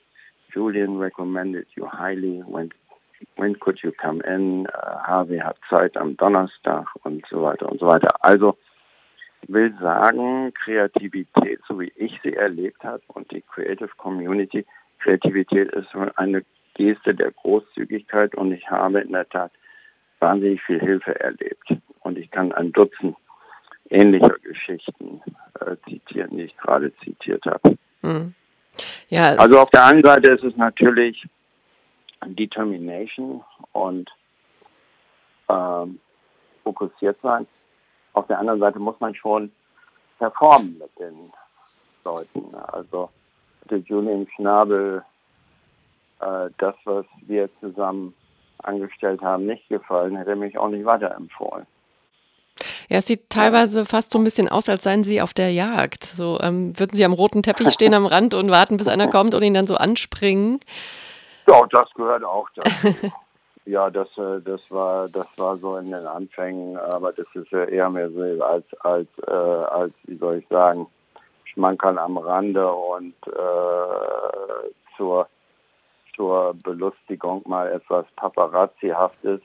Julian 0.52 0.98
recommended 0.98 1.66
you 1.74 1.86
highly. 1.86 2.42
When, 2.46 2.70
when 3.36 3.54
could 3.58 3.78
you 3.82 3.92
come 3.92 4.20
in? 4.22 4.66
Uh, 4.66 4.98
Harvey 5.06 5.38
hat 5.38 5.56
Zeit 5.68 5.96
am 5.96 6.16
Donnerstag 6.16 6.86
und 7.04 7.24
so 7.30 7.42
weiter 7.42 7.70
und 7.70 7.80
so 7.80 7.86
weiter. 7.86 8.08
Also, 8.20 8.56
will 9.48 9.72
sagen, 9.80 10.52
Kreativität, 10.54 11.60
so 11.68 11.78
wie 11.80 11.92
ich 11.96 12.18
sie 12.22 12.34
erlebt 12.34 12.82
habe 12.84 13.02
und 13.08 13.30
die 13.30 13.42
Creative 13.42 13.90
Community, 13.96 14.64
Kreativität 14.98 15.70
ist 15.72 15.88
eine 16.16 16.44
Geste 16.74 17.14
der 17.14 17.30
Großzügigkeit 17.32 18.34
und 18.34 18.52
ich 18.52 18.68
habe 18.70 19.00
in 19.00 19.12
der 19.12 19.28
Tat 19.28 19.52
wahnsinnig 20.18 20.62
viel 20.62 20.80
Hilfe 20.80 21.18
erlebt. 21.18 21.76
Und 22.00 22.18
ich 22.18 22.30
kann 22.30 22.52
ein 22.52 22.72
Dutzend 22.72 23.16
ähnlicher 23.90 24.36
Geschichten 24.42 25.22
äh, 25.60 25.76
zitieren, 25.88 26.36
die 26.36 26.44
ich 26.44 26.56
gerade 26.56 26.92
zitiert 26.98 27.44
habe. 27.46 27.76
Hm. 28.02 28.34
Ja, 29.08 29.34
Also 29.36 29.58
auf 29.58 29.70
der 29.70 29.86
einen 29.86 30.02
Seite 30.02 30.32
ist 30.32 30.44
es 30.44 30.56
natürlich 30.56 31.24
Determination 32.24 33.44
und 33.72 34.10
ähm, 35.48 36.00
fokussiert 36.64 37.16
sein. 37.22 37.46
Auf 38.16 38.26
der 38.28 38.38
anderen 38.38 38.60
Seite 38.60 38.78
muss 38.78 38.98
man 38.98 39.14
schon 39.14 39.52
performen 40.18 40.78
mit 40.78 40.98
den 40.98 41.30
Leuten. 42.02 42.54
Also 42.54 43.10
der 43.68 43.78
Julian 43.78 44.26
Schnabel 44.34 45.04
äh, 46.20 46.48
das, 46.56 46.74
was 46.84 47.04
wir 47.26 47.50
zusammen 47.60 48.14
angestellt 48.62 49.20
haben, 49.20 49.44
nicht 49.44 49.68
gefallen, 49.68 50.16
hätte 50.16 50.30
er 50.30 50.36
mich 50.36 50.56
auch 50.56 50.68
nicht 50.68 50.86
weiterempfohlen. 50.86 51.66
Ja, 52.88 52.98
es 52.98 53.06
sieht 53.06 53.28
teilweise 53.28 53.84
fast 53.84 54.12
so 54.12 54.18
ein 54.18 54.24
bisschen 54.24 54.48
aus, 54.48 54.70
als 54.70 54.84
seien 54.84 55.04
Sie 55.04 55.20
auf 55.20 55.34
der 55.34 55.52
Jagd. 55.52 56.04
So 56.04 56.40
ähm, 56.40 56.72
würden 56.78 56.96
Sie 56.96 57.04
am 57.04 57.12
roten 57.12 57.42
Teppich 57.42 57.70
stehen 57.70 57.92
am 57.92 58.06
Rand 58.06 58.32
und 58.32 58.50
warten, 58.50 58.78
bis 58.78 58.88
einer 58.88 59.08
kommt 59.08 59.34
und 59.34 59.42
ihn 59.42 59.52
dann 59.52 59.66
so 59.66 59.74
anspringen. 59.74 60.60
Ja, 61.46 61.66
das 61.66 61.90
gehört 61.94 62.24
auch 62.24 62.48
dazu. 62.54 63.12
ja, 63.66 63.90
das, 63.90 64.08
äh, 64.16 64.40
das 64.40 64.70
war, 64.70 65.08
das 65.08 65.26
war 65.36 65.56
so 65.56 65.76
in 65.76 65.90
den 65.90 66.06
Anfängen, 66.06 66.76
aber 66.76 67.12
das 67.12 67.26
ist 67.34 67.50
ja 67.50 67.64
eher 67.64 67.90
mehr 67.90 68.10
so 68.10 68.22
als, 68.42 68.64
als, 68.80 69.08
äh, 69.26 69.30
als, 69.30 69.92
wie 70.04 70.16
soll 70.16 70.36
ich 70.36 70.48
sagen, 70.48 70.86
Schmankerl 71.44 71.98
am 71.98 72.16
Rande 72.16 72.70
und 72.72 73.14
äh, 73.26 74.70
zur, 74.96 75.28
zur 76.14 76.54
Belustigung 76.62 77.42
mal 77.46 77.70
etwas 77.72 78.06
Paparazzi-haftes, 78.16 79.40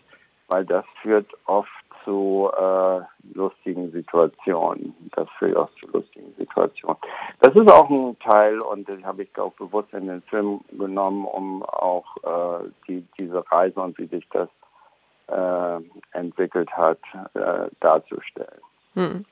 weil 0.47 0.65
das 0.65 0.85
führt 1.01 1.27
oft 1.45 1.69
zu 2.03 2.49
äh, 2.57 3.01
lustigen 3.33 3.91
Situationen. 3.91 4.95
Das 5.15 5.27
führt 5.37 5.57
auch 5.57 5.69
zu 5.79 5.87
lustigen 5.87 6.33
Situationen. 6.37 6.97
Das 7.39 7.55
ist 7.55 7.71
auch 7.71 7.89
ein 7.89 8.17
Teil 8.19 8.59
und 8.59 8.87
das 8.87 9.01
habe 9.03 9.23
ich 9.23 9.37
auch 9.37 9.53
bewusst 9.53 9.93
in 9.93 10.07
den 10.07 10.21
Film 10.23 10.61
genommen, 10.71 11.25
um 11.25 11.63
auch 11.63 12.05
äh, 12.23 12.69
die, 12.87 13.05
diese 13.17 13.43
Reise 13.51 13.79
und 13.79 13.97
wie 13.97 14.07
sich 14.07 14.27
das 14.31 14.49
äh, 15.27 15.79
entwickelt 16.17 16.69
hat, 16.71 16.99
äh, 17.33 17.69
darzustellen. 17.79 18.61
Hm. 18.93 19.25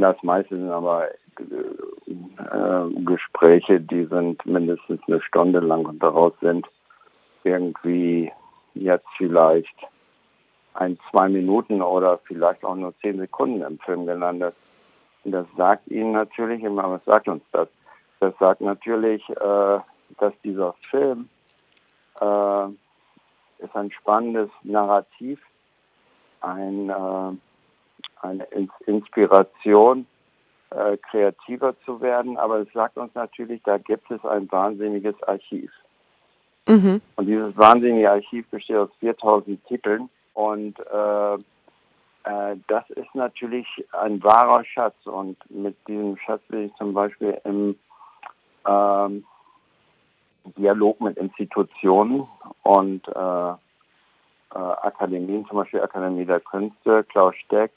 Das 0.00 0.16
meiste 0.22 0.56
sind 0.56 0.70
aber 0.70 1.08
äh, 1.08 3.04
Gespräche, 3.04 3.80
die 3.80 4.04
sind 4.06 4.44
mindestens 4.44 5.00
eine 5.06 5.20
Stunde 5.22 5.60
lang 5.60 5.86
und 5.86 6.02
daraus 6.02 6.32
sind 6.40 6.66
irgendwie 7.44 8.30
jetzt 8.74 9.06
vielleicht 9.16 9.74
ein, 10.74 10.98
zwei 11.10 11.28
Minuten 11.28 11.82
oder 11.82 12.18
vielleicht 12.24 12.64
auch 12.64 12.74
nur 12.74 12.94
zehn 13.00 13.18
Sekunden 13.18 13.62
im 13.62 13.78
Film 13.80 14.06
gelandet. 14.06 14.54
Und 15.24 15.32
das 15.32 15.46
sagt 15.56 15.88
Ihnen 15.88 16.12
natürlich 16.12 16.62
immer, 16.62 16.90
was 16.90 17.04
sagt 17.04 17.28
uns 17.28 17.42
das? 17.52 17.68
Das 18.20 18.34
sagt 18.38 18.60
natürlich, 18.60 19.28
äh, 19.28 19.78
dass 20.18 20.32
dieser 20.44 20.74
Film 20.90 21.28
äh, 22.20 22.66
ist 23.58 23.74
ein 23.74 23.90
spannendes 23.90 24.50
Narrativ, 24.62 25.40
ein, 26.40 26.88
äh, 26.88 27.32
eine 28.22 28.44
In 28.50 28.70
Inspiration, 28.86 30.06
äh, 30.70 30.96
kreativer 30.96 31.74
zu 31.84 32.00
werden. 32.00 32.36
Aber 32.38 32.60
es 32.60 32.72
sagt 32.72 32.96
uns 32.96 33.14
natürlich, 33.14 33.62
da 33.64 33.78
gibt 33.78 34.10
es 34.10 34.24
ein 34.24 34.50
wahnsinniges 34.50 35.20
Archiv. 35.24 35.70
Mhm. 36.68 37.00
Und 37.16 37.26
dieses 37.26 37.56
wahnsinnige 37.56 38.10
Archiv 38.10 38.48
besteht 38.48 38.76
aus 38.76 38.90
4000 39.00 39.64
Titeln 39.66 40.08
und 40.34 40.78
äh, 40.78 41.34
äh, 42.24 42.56
das 42.68 42.88
ist 42.90 43.14
natürlich 43.14 43.66
ein 43.92 44.22
wahrer 44.22 44.64
Schatz. 44.64 44.94
Und 45.04 45.38
mit 45.50 45.76
diesem 45.88 46.16
Schatz 46.18 46.42
will 46.48 46.66
ich 46.66 46.74
zum 46.76 46.94
Beispiel 46.94 47.40
im 47.44 47.76
ähm, 48.66 49.24
Dialog 50.56 51.00
mit 51.00 51.16
Institutionen 51.16 52.26
und 52.62 53.06
äh, 53.08 53.50
äh, 53.50 53.54
Akademien, 54.54 55.46
zum 55.46 55.58
Beispiel 55.58 55.80
Akademie 55.80 56.24
der 56.24 56.40
Künste, 56.40 57.04
Klaus 57.04 57.34
Steck 57.36 57.72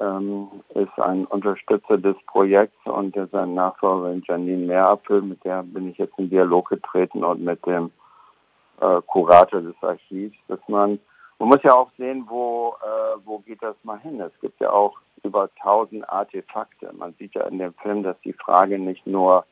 ähm, 0.00 0.48
ist 0.70 0.98
ein 0.98 1.24
Unterstützer 1.26 1.98
des 1.98 2.16
Projekts 2.26 2.78
und 2.84 3.16
sein 3.32 3.54
Nachfolgerin 3.54 4.22
Janine 4.26 4.66
Meerapfel, 4.66 5.22
mit 5.22 5.44
der 5.44 5.62
bin 5.62 5.90
ich 5.90 5.98
jetzt 5.98 6.18
in 6.18 6.30
Dialog 6.30 6.68
getreten 6.68 7.24
und 7.24 7.42
mit 7.42 7.64
dem 7.66 7.90
äh, 8.80 9.00
Kurator 9.06 9.60
des 9.60 9.74
Archivs, 9.82 10.36
dass 10.48 10.60
man 10.68 10.98
man 11.38 11.48
muss 11.48 11.62
ja 11.62 11.74
auch 11.74 11.90
sehen, 11.96 12.24
wo, 12.28 12.76
äh, 12.82 13.18
wo 13.24 13.38
geht 13.38 13.62
das 13.62 13.76
mal 13.84 13.98
hin. 14.00 14.20
Es 14.20 14.32
gibt 14.40 14.60
ja 14.60 14.70
auch 14.70 14.98
über 15.22 15.48
tausend 15.62 16.08
Artefakte. 16.08 16.92
Man 16.92 17.14
sieht 17.18 17.34
ja 17.34 17.46
in 17.46 17.58
dem 17.58 17.74
Film, 17.74 18.02
dass 18.02 18.20
die 18.22 18.32
Frage 18.32 18.78
nicht 18.78 19.06
nur 19.06 19.44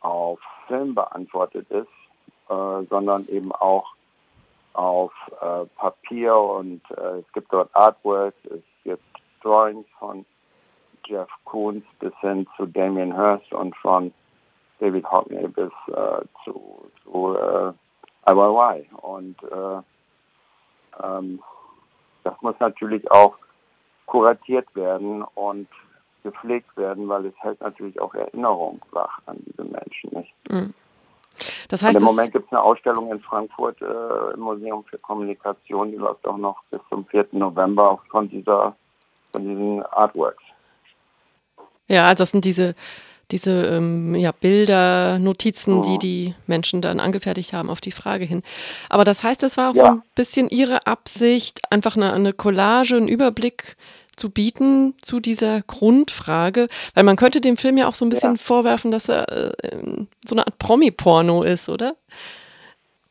auf 0.00 0.40
Film 0.66 0.94
beantwortet 0.94 1.68
ist, 1.70 1.88
äh, 2.48 2.82
sondern 2.88 3.26
eben 3.28 3.52
auch 3.52 3.92
auf 4.74 5.12
äh, 5.40 5.64
Papier 5.76 6.36
und 6.36 6.82
äh, 6.92 7.18
es 7.18 7.32
gibt 7.32 7.52
dort 7.52 7.74
Artworks, 7.74 8.38
es 8.44 8.62
gibt 8.84 9.02
Drawings 9.42 9.86
von 9.98 10.24
Jeff 11.04 11.28
Koons 11.44 11.84
bis 11.98 12.12
hin 12.20 12.46
zu 12.56 12.66
Damien 12.66 13.14
Hirst 13.14 13.52
und 13.52 13.74
von 13.76 14.12
David 14.78 15.10
Hockney 15.10 15.48
bis 15.48 15.72
äh, 15.88 16.22
zu, 16.44 16.90
zu 17.02 17.36
äh, 17.36 17.72
IYY. 18.30 18.86
Und 19.00 19.42
äh, 19.42 19.82
ähm, 21.02 21.40
das 22.24 22.34
muss 22.40 22.54
natürlich 22.60 23.10
auch 23.10 23.36
kuratiert 24.06 24.74
werden 24.74 25.22
und 25.34 25.68
gepflegt 26.22 26.76
werden, 26.76 27.08
weil 27.08 27.26
es 27.26 27.34
hält 27.38 27.60
natürlich 27.60 28.00
auch 28.00 28.14
Erinnerung 28.14 28.80
wach 28.90 29.20
an 29.26 29.38
diese 29.46 29.64
Menschen. 29.64 30.10
Nicht? 30.12 30.34
Mhm. 30.50 30.74
Das 31.68 31.82
heißt, 31.82 31.96
Im 31.98 32.04
Moment 32.04 32.32
gibt 32.32 32.46
es 32.46 32.52
eine 32.52 32.62
Ausstellung 32.62 33.12
in 33.12 33.20
Frankfurt 33.20 33.80
äh, 33.80 34.34
im 34.34 34.40
Museum 34.40 34.84
für 34.84 34.98
Kommunikation, 34.98 35.90
die 35.90 35.96
läuft 35.96 36.26
auch 36.26 36.36
noch 36.36 36.62
bis 36.70 36.80
zum 36.88 37.06
4. 37.06 37.28
November 37.32 38.00
von 38.10 38.28
dieser 38.28 38.74
von 39.32 39.42
diesen 39.42 39.82
Artworks. 39.84 40.42
Ja, 41.86 42.04
also 42.04 42.22
das 42.22 42.30
sind 42.30 42.44
diese 42.44 42.74
diese 43.30 43.52
ähm, 43.66 44.14
ja, 44.14 44.32
Bilder, 44.32 45.18
Notizen, 45.18 45.82
die 45.82 45.98
die 45.98 46.34
Menschen 46.46 46.80
dann 46.80 46.98
angefertigt 47.00 47.52
haben 47.52 47.68
auf 47.68 47.80
die 47.80 47.92
Frage 47.92 48.24
hin. 48.24 48.42
Aber 48.88 49.04
das 49.04 49.22
heißt, 49.22 49.42
es 49.42 49.56
war 49.56 49.70
auch 49.70 49.74
ja. 49.74 49.80
so 49.80 49.86
ein 49.86 50.02
bisschen 50.14 50.48
Ihre 50.48 50.86
Absicht, 50.86 51.60
einfach 51.70 51.96
eine, 51.96 52.12
eine 52.12 52.32
Collage, 52.32 52.96
einen 52.96 53.08
Überblick 53.08 53.76
zu 54.16 54.30
bieten 54.30 54.94
zu 55.00 55.20
dieser 55.20 55.62
Grundfrage, 55.62 56.68
weil 56.94 57.04
man 57.04 57.16
könnte 57.16 57.40
dem 57.40 57.56
Film 57.56 57.76
ja 57.76 57.86
auch 57.86 57.94
so 57.94 58.04
ein 58.04 58.08
bisschen 58.08 58.34
ja. 58.34 58.40
vorwerfen, 58.40 58.90
dass 58.90 59.08
er 59.08 59.30
äh, 59.30 59.52
so 60.26 60.34
eine 60.34 60.46
Art 60.46 60.58
Promi-Porno 60.58 61.42
ist, 61.42 61.68
oder? 61.68 61.94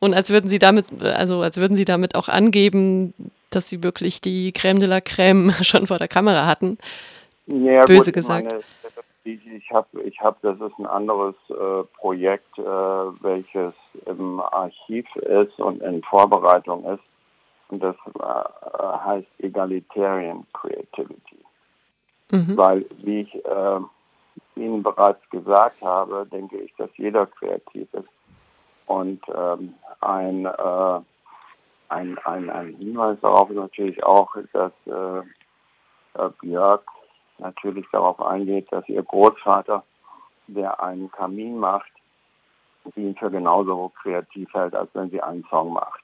Und 0.00 0.14
als 0.14 0.30
würden 0.30 0.48
sie 0.48 0.58
damit, 0.58 0.86
also 1.02 1.40
als 1.42 1.56
würden 1.56 1.76
sie 1.76 1.84
damit 1.84 2.14
auch 2.14 2.28
angeben, 2.28 3.14
dass 3.50 3.68
sie 3.68 3.82
wirklich 3.82 4.20
die 4.20 4.52
Crème 4.52 4.78
de 4.78 4.88
la 4.88 4.98
Crème 4.98 5.52
schon 5.64 5.86
vor 5.86 5.98
der 5.98 6.08
Kamera 6.08 6.46
hatten. 6.46 6.78
Ja, 7.46 7.84
Böse 7.84 8.06
gut, 8.06 8.14
gesagt. 8.14 8.52
Meine, 8.52 8.62
ich 9.34 9.70
habe, 9.72 10.02
ich 10.02 10.20
hab, 10.20 10.40
das 10.42 10.60
ist 10.60 10.78
ein 10.78 10.86
anderes 10.86 11.34
äh, 11.50 11.84
Projekt, 11.98 12.58
äh, 12.58 12.62
welches 12.62 13.74
im 14.06 14.40
Archiv 14.40 15.06
ist 15.16 15.58
und 15.58 15.82
in 15.82 16.02
Vorbereitung 16.02 16.84
ist. 16.84 17.02
Und 17.68 17.82
das 17.82 17.96
äh, 18.18 18.98
heißt 19.04 19.26
Egalitarian 19.38 20.46
Creativity. 20.52 21.38
Mhm. 22.30 22.56
Weil, 22.56 22.86
wie 22.98 23.20
ich 23.22 23.34
äh, 23.44 23.80
Ihnen 24.56 24.82
bereits 24.82 25.28
gesagt 25.30 25.82
habe, 25.82 26.26
denke 26.30 26.58
ich, 26.58 26.74
dass 26.76 26.90
jeder 26.96 27.26
kreativ 27.26 27.92
ist. 27.92 28.08
Und 28.86 29.20
ähm, 29.34 29.74
ein, 30.00 30.46
äh, 30.46 31.00
ein, 31.90 32.18
ein, 32.18 32.50
ein 32.50 32.74
Hinweis 32.76 33.18
darauf 33.20 33.50
ist 33.50 33.56
natürlich 33.56 34.02
auch, 34.02 34.34
dass 34.52 34.72
äh, 34.86 35.22
Björk 36.40 36.84
natürlich 37.38 37.86
darauf 37.92 38.20
eingeht, 38.20 38.70
dass 38.72 38.88
ihr 38.88 39.02
Großvater, 39.02 39.84
der 40.46 40.82
einen 40.82 41.10
Kamin 41.10 41.58
macht, 41.58 41.90
sie 42.94 43.02
ihn 43.02 43.16
für 43.16 43.30
genauso 43.30 43.92
kreativ 44.02 44.52
hält, 44.54 44.74
als 44.74 44.90
wenn 44.94 45.10
sie 45.10 45.20
einen 45.20 45.44
Song 45.50 45.72
macht. 45.72 46.02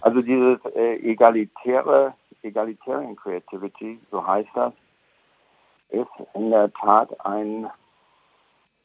Also 0.00 0.20
dieses 0.20 0.58
äh, 0.74 0.96
egalitäre, 0.96 2.14
egalitarian 2.42 3.16
Creativity, 3.16 4.00
so 4.10 4.26
heißt 4.26 4.48
das, 4.54 4.72
ist 5.90 6.10
in 6.34 6.50
der 6.50 6.72
Tat 6.72 7.08
ein 7.24 7.68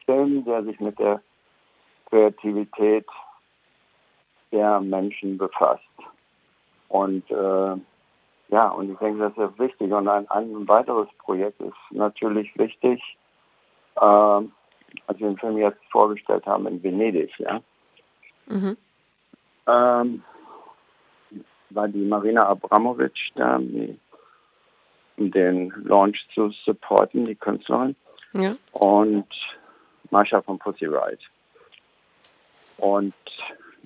Film, 0.06 0.44
der 0.46 0.64
sich 0.64 0.80
mit 0.80 1.00
der 1.00 1.22
Kreativität 2.10 3.06
der 4.52 4.80
Menschen 4.80 5.38
befasst. 5.38 5.82
Und 6.90 7.30
äh, 7.32 7.76
ja, 8.50 8.70
und 8.70 8.92
ich 8.92 8.98
denke, 8.98 9.20
das 9.20 9.52
ist 9.52 9.60
wichtig. 9.60 9.92
Und 9.92 10.08
ein, 10.08 10.30
ein 10.30 10.68
weiteres 10.68 11.08
Projekt 11.20 11.60
ist 11.62 11.74
natürlich 11.92 12.58
wichtig, 12.58 13.02
äh, 13.96 14.00
als 14.00 15.20
wir 15.20 15.28
den 15.28 15.38
Film 15.38 15.58
jetzt 15.58 15.82
vorgestellt 15.92 16.46
haben 16.46 16.68
in 16.68 16.82
Venedig, 16.82 17.32
ja. 17.40 17.60
Mhm. 18.48 18.78
Ähm, 19.68 20.24
war 21.72 21.88
die 21.90 22.06
Marina 22.06 22.48
Abramovic 22.48 23.18
da, 23.36 23.58
die, 23.58 24.00
um 25.18 25.32
den 25.32 25.74
Launch 25.84 26.26
zu 26.34 26.50
supporten, 26.64 27.26
die 27.26 27.36
Künstlerin. 27.36 27.96
Ja. 28.34 28.56
Und 28.72 29.28
Marsha 30.10 30.42
von 30.42 30.58
Pussy 30.58 30.86
Riot. 30.86 31.20
Und 32.78 33.14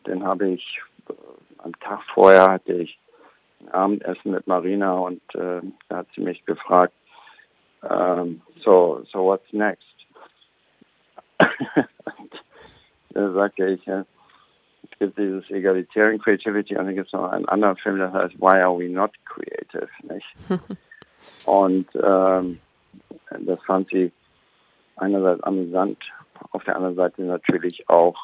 den 0.06 0.24
habe 0.24 0.50
ich 0.50 0.80
äh, 1.10 1.14
am 1.60 1.78
Tag 1.80 2.02
vorher 2.14 2.52
hatte 2.52 2.74
ich 2.74 3.01
Abendessen 3.70 4.32
mit 4.32 4.48
Marina 4.48 4.94
und 4.94 5.22
äh, 5.36 5.62
da 5.90 5.98
hat 5.98 6.08
sie 6.16 6.22
mich 6.22 6.46
gefragt, 6.46 6.94
ähm, 7.90 8.42
so, 8.64 9.04
so 9.12 9.26
what's 9.26 9.52
next? 9.52 9.86
da 13.10 13.32
sagte 13.34 13.68
ich, 13.70 13.88
äh, 13.88 14.04
es 14.84 15.00
gibt 15.00 15.18
dieses 15.18 15.50
Egalitarian 15.50 16.20
Creativity 16.20 16.76
und 16.78 16.86
dann 16.86 16.96
gibt 16.96 17.08
es 17.08 17.14
noch 17.14 17.32
einen 17.32 17.48
anderen 17.48 17.78
Film, 17.78 17.98
der 17.98 18.14
heißt 18.14 18.40
Why 18.40 18.62
Are 18.62 18.78
We 18.78 18.90
Not 18.90 19.12
Creative, 19.26 19.90
nicht? 20.04 20.28
und 21.46 21.88
ähm, 21.96 22.60
das 23.40 23.60
fand 23.66 23.90
sie 23.90 24.12
einerseits 24.98 25.42
amüsant, 25.44 25.98
auf 26.52 26.64
der 26.64 26.76
anderen 26.76 26.96
Seite 26.96 27.22
natürlich 27.24 27.88
auch 27.90 28.16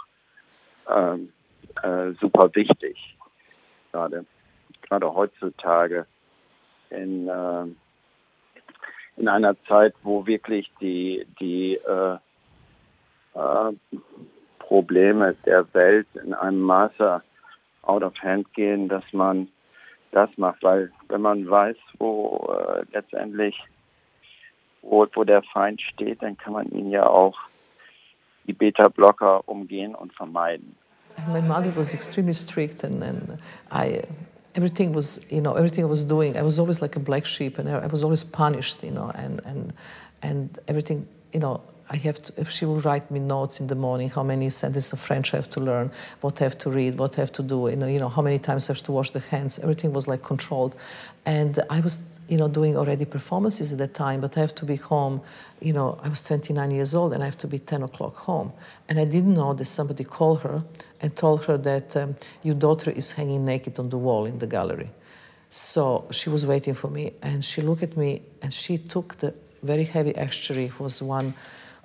ähm, 0.89 1.31
äh, 1.83 2.11
super 2.19 2.49
wichtig 2.53 3.17
gerade 3.91 4.25
gerade 4.87 5.13
heutzutage 5.13 6.05
in, 6.89 7.27
äh, 7.27 7.65
in 9.17 9.27
einer 9.27 9.55
Zeit, 9.65 9.93
wo 10.03 10.25
wirklich 10.25 10.71
die, 10.79 11.25
die 11.39 11.75
äh, 11.75 12.17
äh, 13.33 13.73
Probleme 14.59 15.35
der 15.45 15.73
Welt 15.73 16.07
in 16.23 16.33
einem 16.33 16.61
Maße 16.61 17.21
out 17.83 18.03
of 18.03 18.13
hand 18.21 18.53
gehen, 18.53 18.89
dass 18.89 19.03
man 19.13 19.47
das 20.11 20.29
macht, 20.37 20.63
weil 20.63 20.91
wenn 21.09 21.21
man 21.21 21.49
weiß, 21.49 21.77
wo 21.99 22.47
äh, 22.53 22.83
letztendlich 22.91 23.57
wo, 24.81 25.05
wo 25.13 25.23
der 25.23 25.43
Feind 25.43 25.81
steht, 25.81 26.21
dann 26.21 26.37
kann 26.37 26.53
man 26.53 26.69
ihn 26.71 26.91
ja 26.91 27.05
auch 27.07 27.37
die 28.45 28.53
Beta-Blocker 28.53 29.47
umgehen 29.47 29.93
und 29.95 30.13
vermeiden. 30.13 30.75
My 31.27 31.41
mother 31.41 31.75
was 31.75 31.93
extremely 31.93 32.33
strict 32.33 32.83
and, 32.83 33.03
and 33.03 33.39
I 33.71 34.01
everything 34.57 34.91
was, 34.91 35.25
you 35.31 35.39
know, 35.39 35.53
everything 35.53 35.83
I 35.85 35.87
was 35.87 36.03
doing, 36.03 36.35
I 36.35 36.41
was 36.41 36.57
always 36.57 36.81
like 36.81 36.95
a 36.95 36.99
black 36.99 37.25
sheep 37.25 37.59
and 37.59 37.69
I 37.69 37.87
was 37.87 38.03
always 38.03 38.23
punished, 38.23 38.83
you 38.83 38.91
know, 38.91 39.11
and, 39.13 39.39
and, 39.45 39.73
and 40.23 40.59
everything, 40.67 41.07
you 41.31 41.39
know, 41.39 41.61
I 41.89 41.95
have 41.97 42.21
to, 42.23 42.41
if 42.41 42.49
she 42.49 42.65
will 42.65 42.79
write 42.79 43.09
me 43.11 43.19
notes 43.19 43.61
in 43.61 43.67
the 43.67 43.75
morning, 43.75 44.09
how 44.09 44.23
many 44.23 44.49
sentences 44.49 44.91
of 44.91 44.99
French 44.99 45.33
I 45.33 45.37
have 45.37 45.49
to 45.51 45.61
learn, 45.61 45.91
what 46.21 46.41
I 46.41 46.45
have 46.45 46.57
to 46.59 46.69
read, 46.71 46.97
what 46.97 47.17
I 47.17 47.21
have 47.21 47.31
to 47.33 47.43
do, 47.43 47.69
you 47.69 47.77
know, 47.77 47.87
you 47.87 47.99
know, 47.99 48.09
how 48.09 48.21
many 48.21 48.39
times 48.39 48.67
I 48.67 48.73
have 48.73 48.81
to 48.83 48.91
wash 48.91 49.11
the 49.11 49.19
hands. 49.19 49.59
Everything 49.59 49.93
was 49.93 50.07
like 50.07 50.23
controlled. 50.23 50.75
And 51.25 51.59
I 51.69 51.79
was, 51.79 52.16
you 52.27 52.37
know, 52.37 52.47
doing 52.47 52.75
already 52.75 53.05
performances 53.05 53.71
at 53.73 53.79
that 53.79 53.93
time, 53.93 54.21
but 54.21 54.37
I 54.37 54.41
have 54.41 54.55
to 54.55 54.65
be 54.65 54.75
home, 54.75 55.21
you 55.61 55.73
know, 55.73 55.97
I 56.03 56.09
was 56.09 56.23
29 56.23 56.71
years 56.71 56.93
old 56.93 57.13
and 57.13 57.23
I 57.23 57.25
have 57.25 57.37
to 57.37 57.47
be 57.47 57.59
10 57.59 57.83
o'clock 57.83 58.15
home. 58.15 58.51
And 58.89 58.99
I 58.99 59.05
didn't 59.05 59.33
know 59.33 59.53
that 59.53 59.65
somebody 59.65 60.03
called 60.03 60.41
her 60.41 60.63
and 61.01 61.15
told 61.15 61.45
her 61.45 61.57
that 61.57 61.95
um, 61.95 62.15
your 62.43 62.55
daughter 62.55 62.91
is 62.91 63.13
hanging 63.13 63.45
naked 63.45 63.79
on 63.79 63.89
the 63.89 63.97
wall 63.97 64.25
in 64.25 64.39
the 64.39 64.47
gallery. 64.47 64.89
So 65.49 66.07
she 66.11 66.29
was 66.29 66.45
waiting 66.45 66.73
for 66.73 66.89
me 66.89 67.13
and 67.21 67.43
she 67.43 67.61
looked 67.61 67.83
at 67.83 67.95
me 67.95 68.21
and 68.41 68.53
she 68.53 68.77
took 68.77 69.17
the 69.17 69.33
very 69.63 69.85
heavy 69.85 70.15
estuary, 70.15 70.65
it 70.65 70.79
was 70.79 71.01
one 71.01 71.33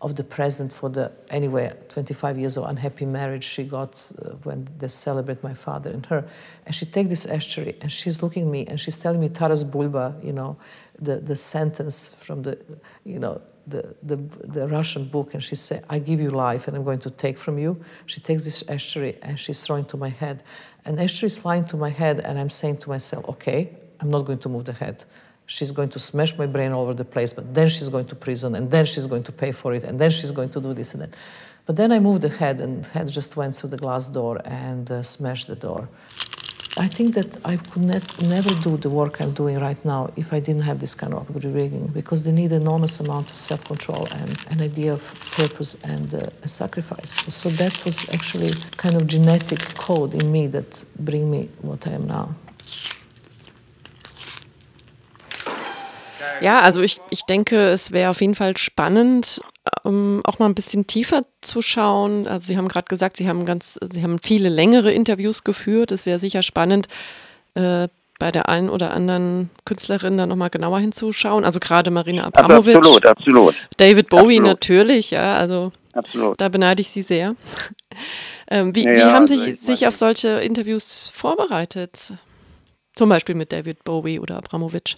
of 0.03 0.17
the 0.17 0.25
present 0.25 0.73
for 0.73 0.91
the 0.91 1.11
anyway 1.31 1.73
25 1.89 2.37
years 2.37 2.57
of 2.57 2.65
unhappy 2.69 3.07
marriage 3.07 3.45
she 3.45 3.63
got 3.63 4.13
uh, 4.21 4.31
when 4.43 4.67
they 4.79 4.89
celebrate 4.89 5.43
my 5.43 5.55
father 5.55 5.91
and 5.91 6.07
her 6.07 6.25
and 6.67 6.75
she 6.75 6.85
take 6.85 7.09
this 7.09 7.25
estuary 7.27 7.77
and 7.81 7.91
she's 7.91 8.23
looking 8.23 8.51
me 8.51 8.67
and 8.67 8.81
she's 8.81 8.99
telling 8.99 9.21
me 9.21 9.29
taras 9.29 9.63
bulba 9.63 10.17
you 10.23 10.33
know 10.33 10.57
the, 10.99 11.17
the 11.17 11.37
sentence 11.37 12.15
from 12.25 12.43
the 12.43 12.59
you 13.05 13.19
know 13.19 13.41
the, 13.67 13.95
the, 14.03 14.17
the 14.17 14.67
Russian 14.67 15.05
book 15.05 15.35
and 15.35 15.43
she 15.43 15.55
said, 15.55 15.85
I 15.89 16.01
give 16.01 16.21
you 16.21 16.31
life 16.31 16.67
and 16.67 16.77
I'm 16.77 16.83
going 16.83 16.99
to 17.01 17.11
take 17.11 17.39
from 17.39 17.59
you. 17.59 17.81
She 18.07 18.21
takes 18.21 18.45
this 18.45 18.69
estuary 18.69 19.17
and 19.23 19.39
she's 19.39 19.65
throwing 19.65 19.85
to 19.87 19.97
my 19.97 20.09
head. 20.09 20.43
And 20.85 20.99
estuary 20.99 21.29
is 21.29 21.39
flying 21.39 21.65
to 21.67 21.77
my 21.77 21.91
head 21.91 22.19
and 22.21 22.41
I'm 22.41 22.51
saying 22.51 22.79
to 22.79 22.89
myself, 22.89 23.29
okay, 23.29 23.77
I'm 24.01 24.11
not 24.11 24.25
going 24.25 24.39
to 24.41 24.49
move 24.49 24.65
the 24.65 24.73
head. 24.73 25.05
She's 25.47 25.73
going 25.73 25.91
to 25.91 25.99
smash 25.99 26.39
my 26.39 26.47
brain 26.47 26.73
all 26.73 26.83
over 26.83 26.95
the 26.95 27.05
place, 27.05 27.33
but 27.33 27.55
then 27.55 27.69
she's 27.69 27.89
going 27.89 28.07
to 28.07 28.15
prison 28.15 28.55
and 28.55 28.71
then 28.71 28.85
she's 28.85 29.07
going 29.07 29.25
to 29.25 29.33
pay 29.33 29.53
for 29.53 29.75
it 29.75 29.85
and 29.85 29.99
then 29.99 30.11
she's 30.11 30.31
going 30.31 30.51
to 30.51 30.61
do 30.61 30.73
this 30.73 30.95
and 30.95 31.03
that. 31.03 31.17
But 31.65 31.77
then 31.77 31.93
I 31.93 32.01
moved 32.01 32.25
ahead, 32.25 32.61
and 32.61 32.85
head 32.87 33.07
just 33.09 33.37
went 33.37 33.55
through 33.55 33.71
the 33.71 33.77
glass 33.77 34.09
door 34.09 34.41
and 34.45 34.91
uh, 34.91 35.03
smashed 35.03 35.47
the 35.47 35.55
door. 35.55 35.89
I 36.79 36.89
think 36.89 37.15
that 37.15 37.37
I 37.45 37.57
could 37.57 37.83
never 37.83 38.49
do 38.63 38.79
the 38.79 38.89
work 38.89 39.21
I'm 39.21 39.33
doing 39.33 39.61
right 39.61 39.83
now 39.85 40.11
if 40.17 40.33
I 40.33 40.41
didn't 40.41 40.63
have 40.63 40.81
this 40.81 40.95
kind 40.95 41.13
of 41.13 41.29
rigging 41.45 41.89
because 41.89 42.25
they 42.25 42.33
need 42.33 42.51
enormous 42.51 42.99
amount 42.99 43.31
of 43.31 43.37
self-control 43.37 44.09
and 44.17 44.31
an 44.51 44.63
idea 44.63 44.95
of 44.95 45.03
purpose 45.37 45.75
and 45.85 46.15
uh, 46.15 46.31
a 46.43 46.49
sacrifice. 46.49 47.11
So 47.33 47.51
that 47.51 47.85
was 47.85 48.09
actually 48.09 48.53
kind 48.79 48.95
of 48.97 49.07
genetic 49.07 49.61
code 49.77 50.15
in 50.15 50.33
me 50.33 50.47
that 50.47 50.85
bring 50.99 51.31
me 51.31 51.51
what 51.61 51.87
I 51.87 51.91
am 51.93 52.07
now. 52.07 52.35
Ja, 56.43 56.61
also 56.61 56.81
ich, 56.81 57.01
ich 57.11 57.23
denke, 57.25 57.69
es 57.69 57.93
wäre 57.93 58.11
auf 58.11 58.21
jeden 58.21 58.35
Fall 58.35 58.57
spannend, 58.57 59.41
ähm, 59.85 60.21
auch 60.25 60.39
mal 60.39 60.47
ein 60.47 60.55
bisschen 60.55 60.87
tiefer 60.87 61.23
zu 61.41 61.63
schauen. 61.63 62.27
Also 62.27 62.47
Sie 62.49 62.57
haben 62.57 62.69
gerade 62.69 62.87
gesagt, 62.89 63.17
Sie 63.17 63.29
haben 63.29 63.45
ganz, 63.45 63.79
Sie 63.93 64.03
haben 64.03 64.19
viele 64.23 64.49
längere 64.49 64.93
Interviews 64.93 65.45
geführt. 65.45 65.93
Es 65.93 66.05
wäre 66.05 66.19
sicher 66.19 66.43
spannend, 66.43 66.89
äh, 67.55 67.89
bei 68.19 68.31
der 68.31 68.49
einen 68.49 68.71
oder 68.71 68.93
anderen 68.93 69.51
Künstlerin 69.65 70.17
da 70.17 70.27
nochmal 70.27 70.51
genauer 70.51 70.79
hinzuschauen. 70.81 71.45
Also 71.45 71.59
gerade 71.61 71.91
Marina 71.91 72.25
Also 72.25 72.39
Abramovic. 72.39 72.77
absolut, 72.77 73.07
absolut. 73.07 73.55
David 73.79 74.09
Bowie 74.09 74.37
Absolut. 74.39 74.45
natürlich, 74.45 75.11
ja, 75.11 75.37
also 75.37 75.73
Absolut. 75.93 76.41
da 76.41 76.49
beneide 76.49 76.81
ich 76.83 76.91
Sie 76.91 77.03
sehr. 77.03 77.35
ähm, 78.51 78.75
wie, 78.77 78.85
Ja, 78.85 78.95
wie 78.95 79.03
haben 79.03 79.23
also 79.29 79.35
Sie 79.37 79.51
ich 79.51 79.61
sich 79.61 79.87
auf 79.87 79.97
solche 79.97 80.29
Interviews 80.41 81.11
vorbereitet? 81.13 82.15
Zum 82.95 83.09
Beispiel 83.09 83.35
mit 83.35 83.53
David 83.53 83.83
Bowie 83.85 84.21
oder 84.21 84.37
Abramovic. 84.37 84.97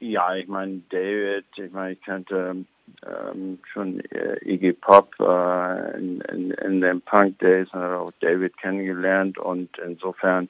Ja, 0.00 0.34
ich 0.34 0.48
meine, 0.48 0.80
David, 0.88 1.44
ich 1.56 1.72
meine, 1.72 1.92
ich 1.92 2.00
kannte 2.00 2.64
ähm, 3.06 3.58
schon 3.70 4.00
äh, 4.06 4.38
Iggy 4.42 4.72
Pop 4.72 5.14
äh, 5.20 5.98
in, 5.98 6.22
in, 6.22 6.50
in 6.52 6.80
den 6.80 7.02
Punk 7.02 7.38
Days 7.38 7.68
und 7.72 7.80
habe 7.80 7.98
auch 7.98 8.12
David 8.20 8.56
kennengelernt 8.56 9.36
und 9.36 9.68
insofern, 9.78 10.48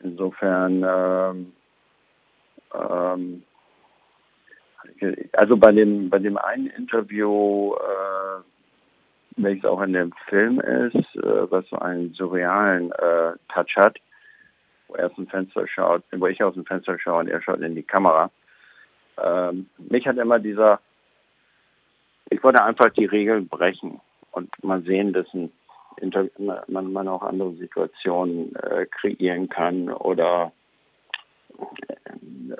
insofern, 0.00 0.82
ähm, 0.88 1.52
ähm, 2.74 3.42
also 5.32 5.58
bei 5.58 5.72
dem, 5.72 6.08
bei 6.08 6.18
dem 6.18 6.38
einen 6.38 6.68
Interview, 6.68 7.74
äh, 7.74 8.42
welches 9.36 9.66
auch 9.66 9.82
in 9.82 9.92
dem 9.92 10.14
Film 10.30 10.60
ist, 10.60 10.94
äh, 11.16 11.50
was 11.50 11.68
so 11.68 11.76
einen 11.76 12.14
surrealen 12.14 12.90
äh, 12.92 13.32
Touch 13.52 13.76
hat, 13.76 13.98
wo 14.88 14.94
er 14.94 15.06
aus 15.08 15.14
dem 15.16 15.26
Fenster 15.26 15.68
schaut, 15.68 16.04
wo 16.12 16.26
ich 16.26 16.42
aus 16.42 16.54
dem 16.54 16.64
Fenster 16.64 16.98
schaue 16.98 17.20
und 17.20 17.28
er 17.28 17.42
schaut 17.42 17.60
in 17.60 17.74
die 17.74 17.82
Kamera. 17.82 18.30
Ähm, 19.22 19.66
mich 19.78 20.06
hat 20.06 20.18
immer 20.18 20.38
dieser, 20.38 20.80
ich 22.30 22.42
wollte 22.42 22.62
einfach 22.62 22.90
die 22.90 23.06
Regeln 23.06 23.48
brechen 23.48 24.00
und 24.32 24.50
mal 24.62 24.82
sehen, 24.82 25.12
dass 25.12 25.26
ein 25.34 25.52
man, 26.66 26.92
man 26.92 27.08
auch 27.08 27.22
andere 27.22 27.52
Situationen 27.54 28.54
äh, 28.56 28.84
kreieren 28.86 29.48
kann 29.48 29.88
oder 29.88 30.52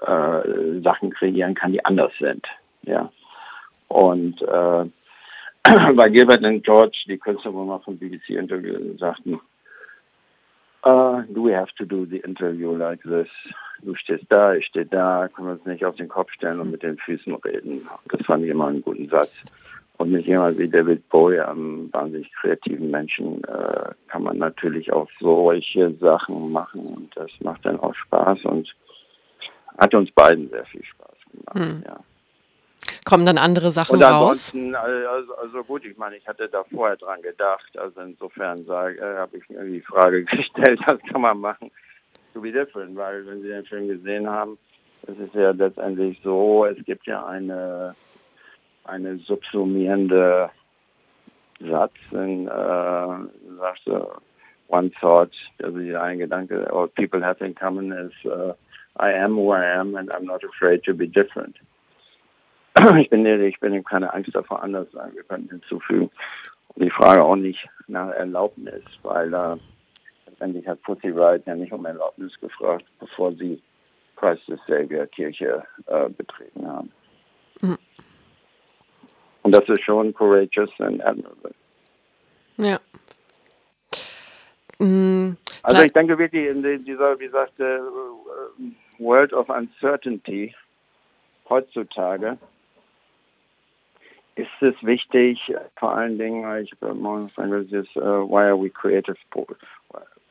äh, 0.00 0.80
Sachen 0.80 1.10
kreieren 1.10 1.54
kann, 1.54 1.72
die 1.72 1.84
anders 1.84 2.12
sind. 2.18 2.46
Ja. 2.82 3.12
Und 3.88 4.40
äh, 4.40 4.84
bei 5.94 6.08
Gilbert 6.08 6.44
und 6.44 6.64
George, 6.64 7.04
die 7.06 7.18
Künstler, 7.18 7.52
wo 7.52 7.64
wir 7.64 7.80
vom 7.80 7.98
BBC-Interview 7.98 8.96
sagten, 8.96 9.38
Uh, 10.86 11.22
do 11.34 11.42
we 11.42 11.50
have 11.50 11.74
to 11.76 11.84
do 11.84 12.06
the 12.06 12.18
interview 12.24 12.70
like 12.70 13.02
this? 13.02 13.26
Du 13.82 13.94
stehst 13.94 14.24
da, 14.28 14.54
ich 14.54 14.66
stehe 14.66 14.86
da, 14.86 15.28
können 15.28 15.48
wir 15.48 15.52
uns 15.52 15.66
nicht 15.66 15.84
auf 15.84 15.96
den 15.96 16.08
Kopf 16.08 16.32
stellen 16.32 16.60
und 16.60 16.70
mit 16.70 16.82
den 16.82 16.96
Füßen 16.98 17.34
reden. 17.36 17.86
Das 18.08 18.24
fand 18.26 18.44
ich 18.44 18.50
immer 18.50 18.68
einen 18.68 18.82
guten 18.82 19.08
Satz. 19.08 19.36
Und 19.98 20.10
mit 20.10 20.26
jemand 20.26 20.58
wie 20.58 20.68
David 20.68 21.08
Bowie, 21.08 21.40
einem 21.40 21.90
wahnsinnig 21.92 22.30
kreativen 22.34 22.90
Menschen, 22.90 23.42
äh, 23.44 23.92
kann 24.08 24.22
man 24.22 24.36
natürlich 24.36 24.92
auch 24.92 25.08
solche 25.20 25.94
Sachen 25.94 26.52
machen 26.52 26.80
und 26.80 27.16
das 27.16 27.30
macht 27.40 27.64
dann 27.64 27.80
auch 27.80 27.94
Spaß 27.94 28.44
und 28.44 28.74
hat 29.78 29.94
uns 29.94 30.10
beiden 30.10 30.50
sehr 30.50 30.66
viel 30.66 30.84
Spaß 30.84 31.16
gemacht. 31.32 31.58
Hm. 31.58 31.82
Ja. 31.86 32.00
Kommen 33.06 33.24
dann 33.24 33.38
andere 33.38 33.70
Sachen 33.70 33.96
Und 33.96 34.02
raus? 34.02 34.52
ansonsten, 34.52 34.74
also, 34.74 35.34
also 35.36 35.64
gut, 35.64 35.84
ich 35.86 35.96
meine, 35.96 36.16
ich 36.16 36.26
hatte 36.26 36.48
da 36.48 36.62
vorher 36.64 36.96
dran 36.96 37.22
gedacht. 37.22 37.78
Also 37.78 38.00
insofern 38.00 38.58
äh, 38.66 39.16
habe 39.16 39.38
ich 39.38 39.48
mir 39.48 39.64
die 39.64 39.80
Frage 39.80 40.24
gestellt, 40.24 40.80
was 40.86 40.98
kann 41.10 41.22
man 41.22 41.38
machen 41.38 41.70
be 42.40 42.52
different, 42.52 42.96
weil 42.96 43.26
wenn 43.26 43.42
Sie 43.42 43.48
den 43.48 43.64
Film 43.64 43.88
gesehen 43.88 44.28
haben, 44.28 44.58
es 45.06 45.18
ist 45.18 45.34
ja 45.34 45.50
letztendlich 45.50 46.20
so, 46.22 46.64
es 46.64 46.82
gibt 46.84 47.06
ja 47.06 47.24
eine, 47.26 47.94
eine 48.84 49.16
subsumierende 49.18 50.50
Satz, 51.60 51.94
in, 52.12 52.48
äh, 52.48 53.58
sagst 53.58 53.86
du, 53.86 54.06
one 54.68 54.90
thought, 55.00 55.30
also 55.62 55.78
dieser 55.78 56.02
ein 56.02 56.18
Gedanke, 56.18 56.70
all 56.72 56.88
people 56.88 57.22
have 57.24 57.44
in 57.44 57.54
common 57.54 57.92
is, 57.92 58.12
uh, 58.24 58.52
I 58.98 59.12
am 59.12 59.36
who 59.36 59.52
I 59.52 59.64
am 59.64 59.94
and 59.94 60.10
I'm 60.10 60.24
not 60.24 60.42
afraid 60.44 60.82
to 60.84 60.94
be 60.94 61.06
different. 61.06 61.56
Ich 62.98 63.08
bin, 63.08 63.24
ich 63.24 63.58
bin 63.60 63.82
keine 63.84 64.12
Angst 64.12 64.34
davor, 64.34 64.62
anders 64.62 64.90
sein. 64.92 65.12
Wir 65.14 65.22
können 65.22 65.48
hinzufügen. 65.48 66.10
Und 66.74 66.84
die 66.84 66.90
Frage 66.90 67.24
auch 67.24 67.36
nicht 67.36 67.66
nach 67.88 68.10
Erlaubnis, 68.10 68.82
weil 69.02 69.32
äh, 69.32 69.56
letztendlich 70.38 70.66
hat 70.68 70.82
Pussy 70.82 71.08
Riot 71.08 71.46
ja 71.46 71.54
nicht 71.54 71.72
um 71.72 71.84
Erlaubnis 71.86 72.38
gefragt, 72.40 72.84
bevor 73.00 73.32
sie 73.34 73.60
Christ 74.16 74.42
the 74.46 74.56
Savior 74.66 75.06
Kirche 75.06 75.64
äh, 75.86 76.08
betreten 76.10 76.66
haben. 76.66 76.92
Mhm. 77.60 77.78
Und 79.42 79.56
das 79.56 79.68
ist 79.68 79.82
schon 79.82 80.12
courageous 80.12 80.70
and 80.78 81.02
admirable. 81.04 81.54
Ja. 82.58 82.78
Mm, 84.78 85.36
Also 85.62 85.82
ich 85.82 85.92
denke 85.92 86.18
wirklich 86.18 86.48
in 86.48 86.62
die- 86.62 86.84
dieser, 86.84 87.18
wie 87.18 87.28
sagte, 87.28 87.64
äh, 87.64 89.02
World 89.02 89.32
of 89.32 89.48
Uncertainty 89.48 90.54
heutzutage 91.48 92.36
ist 94.34 94.48
es 94.60 94.74
wichtig, 94.82 95.40
vor 95.76 95.92
allen 95.92 96.18
Dingen, 96.18 96.44
ich 96.62 96.70
habe 96.82 96.94
morgens 96.94 97.32
dieses 97.68 97.86
äh, 97.96 98.00
Why 98.00 98.48
Are 98.50 98.62
We 98.62 98.68
Creative 98.70 99.16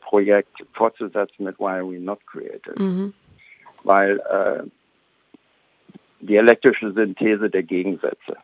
Projekt 0.05 0.63
fortzusetzen 0.73 1.45
mit 1.45 1.57
Why 1.59 1.79
Are 1.79 1.91
We 1.91 1.99
Not 1.99 2.25
Creative, 2.27 2.75
Mhm. 2.77 3.13
weil 3.83 4.19
äh, 4.19 4.63
dialektische 6.21 6.91
Synthese 6.93 7.49
der 7.49 7.63
Gegensätze, 7.63 8.37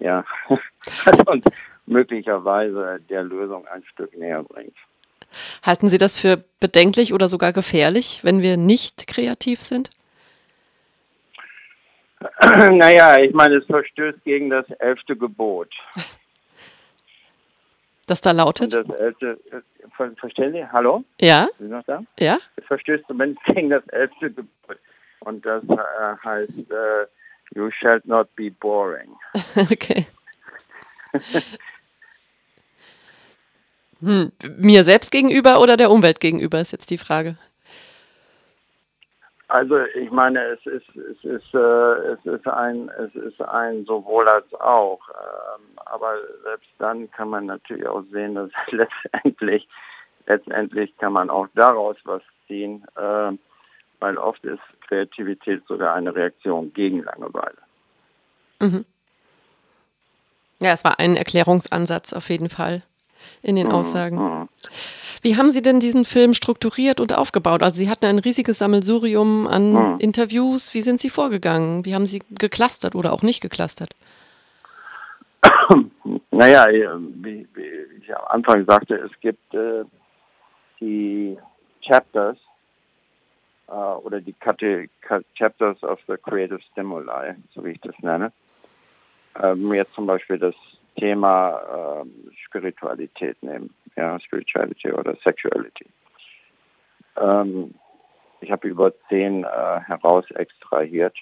ja, 0.00 0.24
und 1.26 1.44
möglicherweise 1.86 3.00
der 3.08 3.22
Lösung 3.22 3.66
ein 3.68 3.84
Stück 3.84 4.16
näher 4.16 4.42
bringt. 4.42 4.76
Halten 5.64 5.88
Sie 5.88 5.98
das 5.98 6.18
für 6.20 6.42
bedenklich 6.60 7.12
oder 7.12 7.28
sogar 7.28 7.52
gefährlich, 7.52 8.20
wenn 8.22 8.42
wir 8.42 8.56
nicht 8.56 9.06
kreativ 9.06 9.60
sind? 9.60 9.90
naja, 12.40 13.18
ich 13.20 13.34
meine, 13.34 13.56
es 13.56 13.66
verstößt 13.66 14.24
gegen 14.24 14.50
das 14.50 14.68
elfte 14.78 15.16
Gebot. 15.16 15.72
Das 18.06 18.20
da 18.20 18.30
lautet? 18.30 18.74
Und 18.74 18.88
das 18.88 19.00
elfte, 19.00 19.38
äh, 19.50 19.60
ver 19.96 20.12
verstehen 20.16 20.52
Sie? 20.52 20.64
Hallo? 20.64 21.04
Ja, 21.20 21.48
Sind 21.58 21.68
Sie 21.68 21.74
noch 21.74 21.84
da? 21.84 22.02
ja. 22.18 22.38
Es 22.56 22.64
verstößt 22.66 23.04
zumindest 23.08 23.44
gegen 23.46 23.70
das 23.70 23.86
elfte 23.88 24.30
Gebot. 24.30 24.78
Und 25.20 25.44
das 25.44 25.64
äh, 25.64 25.76
heißt, 26.24 26.50
äh, 26.50 27.06
you 27.54 27.70
shall 27.72 28.00
not 28.04 28.34
be 28.36 28.50
boring. 28.50 29.10
okay. 29.56 30.06
Hm, 34.00 34.30
mir 34.58 34.84
selbst 34.84 35.10
gegenüber 35.10 35.60
oder 35.60 35.76
der 35.76 35.90
Umwelt 35.90 36.20
gegenüber 36.20 36.60
ist 36.60 36.72
jetzt 36.72 36.90
die 36.90 36.98
Frage. 36.98 37.36
Also 39.48 39.78
ich 39.94 40.10
meine, 40.10 40.42
es 40.44 40.66
ist 40.66 40.88
es 40.96 41.24
ist 41.24 41.54
äh, 41.54 41.58
es 41.58 42.26
ist 42.26 42.46
ein 42.48 42.90
es 42.98 43.14
ist 43.14 43.40
ein 43.40 43.84
sowohl 43.84 44.28
als 44.28 44.52
auch. 44.54 45.00
Ähm, 45.08 45.78
aber 45.84 46.14
selbst 46.42 46.68
dann 46.78 47.10
kann 47.12 47.30
man 47.30 47.46
natürlich 47.46 47.86
auch 47.86 48.02
sehen, 48.10 48.34
dass 48.34 48.50
letztendlich 48.70 49.68
letztendlich 50.26 50.96
kann 50.98 51.12
man 51.12 51.30
auch 51.30 51.46
daraus 51.54 51.96
was 52.04 52.22
ziehen, 52.48 52.84
äh, 52.96 53.32
weil 54.00 54.18
oft 54.18 54.44
ist 54.44 54.60
Kreativität 54.88 55.64
sogar 55.68 55.94
eine 55.94 56.14
Reaktion 56.14 56.72
gegen 56.72 57.04
Langeweile. 57.04 57.58
Mhm. 58.60 58.84
Ja, 60.60 60.72
es 60.72 60.84
war 60.84 60.98
ein 60.98 61.16
Erklärungsansatz 61.16 62.12
auf 62.12 62.30
jeden 62.30 62.50
Fall 62.50 62.82
in 63.42 63.56
den 63.56 63.68
Mhm, 63.68 63.72
Aussagen. 63.72 64.16
mhm. 64.16 64.48
Wie 65.22 65.36
haben 65.36 65.50
Sie 65.50 65.62
denn 65.62 65.80
diesen 65.80 66.04
Film 66.04 66.34
strukturiert 66.34 67.00
und 67.00 67.12
aufgebaut? 67.16 67.62
Also 67.62 67.78
Sie 67.78 67.88
hatten 67.90 68.04
ein 68.04 68.18
riesiges 68.18 68.58
Sammelsurium 68.58 69.46
an 69.48 69.72
Mhm. 69.94 69.98
Interviews. 69.98 70.74
Wie 70.74 70.82
sind 70.82 71.00
Sie 71.00 71.10
vorgegangen? 71.10 71.84
Wie 71.84 71.94
haben 71.94 72.06
Sie 72.06 72.22
geclustert 72.30 72.94
oder 72.94 73.12
auch 73.12 73.22
nicht 73.22 73.40
geclustert? 73.40 73.90
Naja, 76.30 76.66
äh, 76.68 76.88
wie, 76.98 77.46
ich 78.00 78.14
am 78.16 78.24
Anfang 78.28 78.64
sagte, 78.66 78.94
es 78.96 79.10
gibt 79.20 79.54
äh, 79.54 79.84
die 80.80 81.36
Chapters 81.84 82.36
äh, 83.68 83.72
oder 83.72 84.20
die 84.20 84.34
Kate 84.34 84.88
Ka- 85.00 85.22
Chapters 85.34 85.82
of 85.82 85.98
the 86.06 86.14
Creative 86.22 86.60
Stimuli, 86.72 87.34
so 87.54 87.64
wie 87.64 87.70
ich 87.70 87.80
das 87.80 87.94
nenne. 88.00 88.32
Ähm, 89.42 89.72
jetzt 89.74 89.94
zum 89.94 90.06
Beispiel 90.06 90.38
das 90.38 90.54
Thema 90.96 92.02
ähm, 92.02 92.30
Spiritualität 92.44 93.42
nehmen, 93.42 93.74
ja, 93.96 94.18
Spirituality 94.20 94.92
oder 94.92 95.16
Sexuality. 95.22 95.86
Ähm, 97.16 97.74
ich 98.40 98.50
habe 98.50 98.68
über 98.68 98.92
zehn 99.08 99.44
äh, 99.44 99.80
heraus 99.80 100.30
extrahiert 100.32 101.16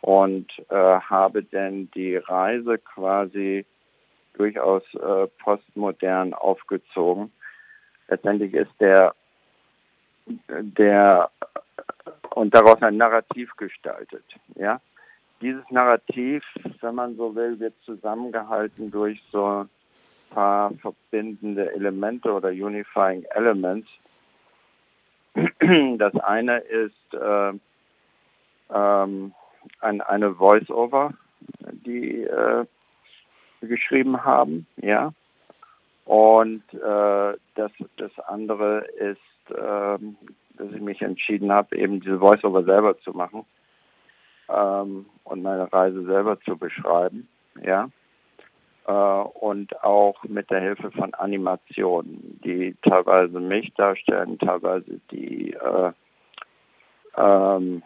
und 0.00 0.46
äh, 0.68 0.74
habe 0.74 1.42
denn 1.42 1.90
die 1.94 2.16
Reise 2.16 2.78
quasi 2.78 3.64
durchaus 4.34 4.82
äh, 4.94 5.26
postmodern 5.42 6.34
aufgezogen. 6.34 7.32
Letztendlich 8.08 8.54
ist 8.54 8.72
der, 8.80 9.14
der 10.48 11.30
und 12.30 12.54
daraus 12.54 12.80
ein 12.82 12.96
Narrativ 12.96 13.50
gestaltet. 13.56 14.24
Ja, 14.54 14.80
dieses 15.40 15.64
Narrativ, 15.70 16.42
wenn 16.80 16.94
man 16.94 17.16
so 17.16 17.34
will, 17.34 17.58
wird 17.60 17.74
zusammengehalten 17.84 18.90
durch 18.90 19.22
so 19.30 19.44
ein 19.44 19.68
paar 20.30 20.72
verbindende 20.74 21.72
Elemente 21.72 22.32
oder 22.32 22.48
unifying 22.48 23.24
elements. 23.34 23.88
Das 25.98 26.14
eine 26.16 26.58
ist 26.58 27.14
äh, 27.14 27.52
ähm, 28.74 29.32
ein, 29.80 30.00
eine 30.00 30.34
Voice-Over, 30.34 31.12
die 31.86 32.22
äh, 32.24 32.64
geschrieben 33.60 34.24
haben, 34.24 34.66
ja. 34.76 35.12
Und 36.04 36.62
äh, 36.72 37.34
das, 37.54 37.70
das 37.98 38.18
andere 38.26 38.86
ist, 38.98 39.20
ähm, 39.56 40.16
dass 40.54 40.72
ich 40.72 40.80
mich 40.80 41.02
entschieden 41.02 41.52
habe, 41.52 41.76
eben 41.76 42.00
diese 42.00 42.18
Voice-Over 42.18 42.64
selber 42.64 42.98
zu 43.00 43.12
machen 43.12 43.44
ähm, 44.48 45.06
und 45.28 45.42
meine 45.42 45.72
Reise 45.72 46.04
selber 46.04 46.40
zu 46.40 46.56
beschreiben, 46.56 47.28
ja. 47.62 47.88
Äh, 48.86 48.92
und 48.92 49.84
auch 49.84 50.22
mit 50.24 50.50
der 50.50 50.60
Hilfe 50.60 50.90
von 50.92 51.12
Animationen, 51.14 52.40
die 52.42 52.74
teilweise 52.82 53.38
mich 53.38 53.72
darstellen, 53.74 54.38
teilweise 54.38 55.00
die 55.10 55.52
äh, 55.52 55.92
ähm, 57.16 57.82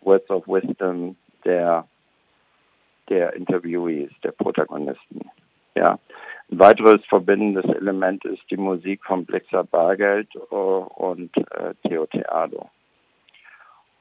Words 0.00 0.30
of 0.30 0.48
Wisdom 0.48 1.16
der, 1.44 1.86
der 3.08 3.34
Interviewees, 3.34 4.10
der 4.24 4.32
Protagonisten. 4.32 5.30
Ja. 5.74 5.98
Ein 6.50 6.58
weiteres 6.58 7.04
verbindendes 7.06 7.64
Element 7.76 8.24
ist 8.24 8.42
die 8.50 8.56
Musik 8.56 9.04
von 9.04 9.24
Blixer 9.24 9.64
Bargeld 9.64 10.28
äh, 10.34 10.54
und 10.54 11.36
äh, 11.36 11.74
Theo 11.86 12.06
Theado. 12.06 12.68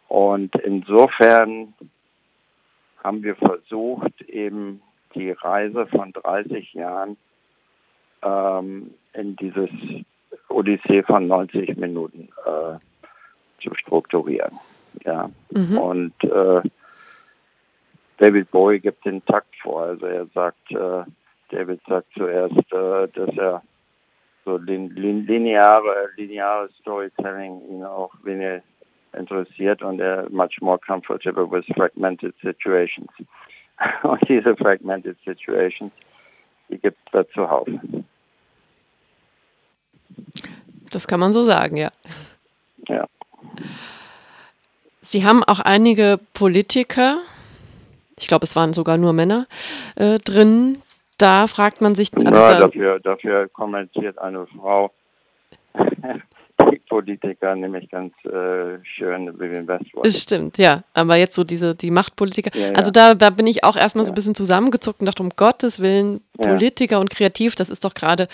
Und 0.08 0.54
insofern 0.56 1.74
haben 3.04 3.24
wir 3.24 3.36
versucht, 3.36 4.22
eben 4.22 4.82
die 5.16 5.32
Reise 5.32 5.88
von 5.88 6.14
30 6.14 6.74
Jahren 6.74 7.18
ähm, 8.22 8.94
in 9.14 9.36
dieses 9.36 9.70
Odyssee 10.50 11.04
von 11.04 11.28
90 11.28 11.78
Minuten 11.78 12.30
äh, 12.46 12.78
zu 13.62 13.74
strukturieren. 13.76 14.58
Ja. 15.06 15.30
Mhm. 15.52 15.78
Und 15.78 16.24
äh, 16.24 16.62
David 18.18 18.52
Bowie 18.52 18.80
gibt 18.80 19.06
den 19.06 19.24
Takt 19.26 19.56
vor. 19.62 19.84
Also 19.84 20.06
er 20.06 20.26
sagt, 20.28 20.72
äh, 20.72 21.04
David 21.50 21.82
sagt 21.88 22.08
zuerst, 22.14 22.72
äh, 22.72 23.08
dass 23.08 23.38
er 23.38 23.64
so 24.46 24.58
lin 24.58 24.90
lin 24.90 25.26
lineare, 25.26 26.10
lineare 26.18 26.70
Storytelling 26.80 27.62
ihn 27.70 27.84
auch 27.84 28.14
wenig 28.24 28.64
interessiert 29.14 29.82
und 29.82 30.00
er 30.00 30.30
much 30.30 30.62
more 30.62 30.80
comfortable 30.80 31.50
with 31.50 31.66
fragmented 31.76 32.34
situations. 32.42 33.10
Und 34.04 34.22
diese 34.30 34.56
fragmented 34.56 35.18
situations, 35.26 35.92
die 36.70 36.78
gibt 36.78 36.98
es 37.06 37.12
da 37.12 37.28
zuhauf. 37.30 37.68
Das 40.92 41.08
kann 41.08 41.20
man 41.20 41.34
so 41.34 41.42
sagen, 41.42 41.78
ja. 41.78 41.92
Ja. 42.88 43.08
Sie 45.02 45.26
haben 45.26 45.44
auch 45.44 45.60
einige 45.60 46.20
Politiker, 46.34 47.22
ich 48.20 48.28
glaube, 48.28 48.44
es 48.44 48.56
waren 48.56 48.74
sogar 48.74 48.98
nur 48.98 49.14
Männer, 49.14 49.48
äh, 49.96 50.20
drin. 50.20 50.82
Da 51.18 51.48
fragt 51.48 51.82
man 51.82 51.96
sich, 51.96 52.14
also 52.14 52.28
ja, 52.28 52.32
da, 52.32 52.60
dafür, 52.60 53.00
dafür 53.00 53.48
kommentiert 53.50 54.18
eine 54.20 54.46
Frau 54.48 54.92
Politiker 56.80 57.56
nämlich 57.56 57.90
ganz 57.90 58.14
äh, 58.26 58.78
schön, 58.84 59.40
Vivian 59.40 59.68
Westwood. 59.68 60.06
es 60.06 60.22
stimmt, 60.22 60.58
ja. 60.58 60.84
Aber 60.94 61.16
jetzt 61.16 61.36
so 61.36 61.44
diese, 61.44 61.76
die 61.76 61.92
Machtpolitiker. 61.92 62.52
Ja, 62.58 62.68
ja. 62.68 62.74
Also 62.74 62.92
da, 62.92 63.14
da 63.14 63.30
bin 63.30 63.48
ich 63.48 63.64
auch 63.64 63.76
erstmal 63.76 64.06
so 64.06 64.12
ein 64.12 64.16
bisschen 64.16 64.36
zusammengezuckt 64.36 65.00
und 65.02 65.06
dachte, 65.06 65.24
um 65.24 65.30
Gottes 65.36 65.80
Willen, 65.82 66.22
Ja. 66.40 66.50
Politiker 66.50 67.00
und 67.00 67.10
kreativ, 67.10 67.56
das 67.56 67.70
ist 67.70 67.84
doch 67.86 67.94
gerade 67.94 68.28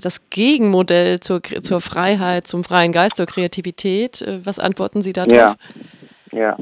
das 0.00 0.30
Gegenmodell 0.30 1.20
zur, 1.20 1.42
zur 1.42 1.80
Freiheit, 1.80 2.46
zum 2.46 2.64
freien 2.64 2.90
Geist, 2.92 3.16
zur 3.16 3.26
Kreativität. 3.26 4.22
Äh, 4.22 4.44
Was 4.46 4.58
antworten 4.58 5.02
Sie 5.02 5.12
da 5.12 5.24
Ja, 5.26 5.46
drauf? 5.46 5.56
ja. 6.32 6.56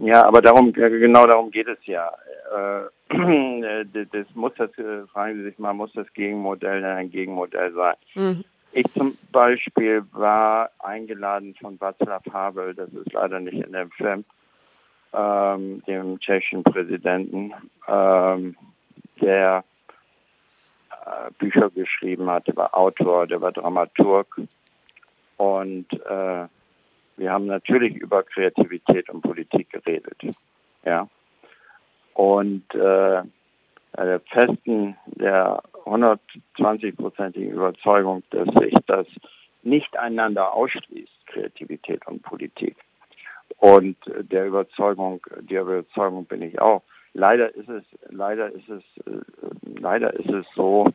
Ja, 0.00 0.24
aber 0.24 0.40
darum, 0.40 0.68
äh, 0.70 0.88
genau 0.98 1.26
darum 1.26 1.50
geht 1.50 1.68
es 1.68 1.78
ja. 1.84 2.10
Äh, 2.50 2.88
das 3.92 4.06
das 4.10 4.26
muss 4.34 4.52
das, 4.56 4.70
fragen 5.12 5.36
Sie 5.36 5.42
sich 5.44 5.58
mal, 5.58 5.74
muss 5.74 5.92
das 5.92 6.06
Gegenmodell 6.14 6.80
denn 6.80 6.90
ein 6.90 7.10
Gegenmodell 7.10 7.72
sein? 7.74 7.94
Mhm. 8.14 8.44
Ich 8.72 8.90
zum 8.94 9.16
Beispiel 9.30 10.02
war 10.12 10.70
eingeladen 10.78 11.54
von 11.60 11.78
Václav 11.78 12.30
Havel, 12.32 12.74
das 12.74 12.90
ist 12.94 13.12
leider 13.12 13.38
nicht 13.38 13.62
in 13.62 13.72
dem 13.72 13.90
Film, 13.90 14.24
ähm, 15.12 15.82
dem 15.86 16.18
tschechischen 16.18 16.64
Präsidenten, 16.64 17.52
ähm, 17.86 18.56
der 19.20 19.62
äh, 20.90 21.30
Bücher 21.38 21.68
geschrieben 21.68 22.30
hat, 22.30 22.46
der 22.46 22.56
war 22.56 22.74
Autor, 22.74 23.26
der 23.26 23.42
war 23.42 23.52
Dramaturg 23.52 24.40
und 25.36 25.92
äh, 25.92 26.46
wir 27.18 27.30
haben 27.30 27.46
natürlich 27.46 27.94
über 27.96 28.22
Kreativität 28.22 29.10
und 29.10 29.20
Politik 29.20 29.68
geredet, 29.68 30.16
ja. 30.84 31.06
Und 32.14 32.74
äh, 32.74 33.22
der 33.96 34.20
festen, 34.20 34.96
der 35.06 35.62
120-prozentigen 35.84 37.52
Überzeugung, 37.52 38.22
dass 38.30 38.48
sich 38.54 38.74
das 38.86 39.06
nicht 39.62 39.96
einander 39.96 40.52
ausschließt, 40.52 41.26
Kreativität 41.26 42.06
und 42.06 42.22
Politik. 42.22 42.76
Und 43.58 43.96
äh, 44.08 44.24
der 44.24 44.46
Überzeugung, 44.46 45.20
der 45.40 45.62
Überzeugung 45.62 46.24
bin 46.24 46.42
ich 46.42 46.60
auch. 46.60 46.82
Leider 47.14 47.54
ist 47.54 47.68
es, 47.68 47.84
leider 48.08 48.50
ist 48.50 48.68
es, 48.68 48.82
äh, 49.06 49.20
leider 49.78 50.12
ist 50.14 50.30
es 50.30 50.46
so, 50.54 50.88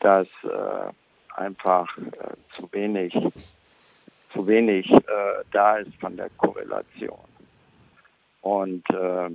dass 0.00 0.28
äh, 0.44 0.92
einfach 1.34 1.98
äh, 1.98 2.34
zu 2.50 2.68
wenig, 2.72 3.12
zu 4.32 4.46
wenig 4.46 4.90
äh, 4.90 5.00
da 5.52 5.76
ist 5.78 5.94
von 5.96 6.16
der 6.16 6.30
Korrelation. 6.36 7.18
Und 8.42 8.88
äh, 8.90 9.30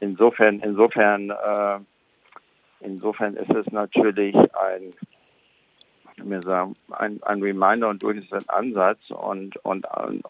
insofern, 0.00 0.60
insofern, 0.60 1.30
äh, 1.30 1.78
insofern 2.84 3.34
ist 3.34 3.50
es 3.50 3.66
natürlich 3.72 4.34
ein, 4.34 4.92
mir 6.22 6.42
sagen, 6.42 6.76
ein, 6.90 7.22
ein 7.22 7.42
Reminder 7.42 7.88
und 7.88 8.02
durchaus 8.02 8.32
ein 8.32 8.48
Ansatz 8.48 8.98
und, 9.08 9.56
und, 9.64 9.86
und, 9.86 10.24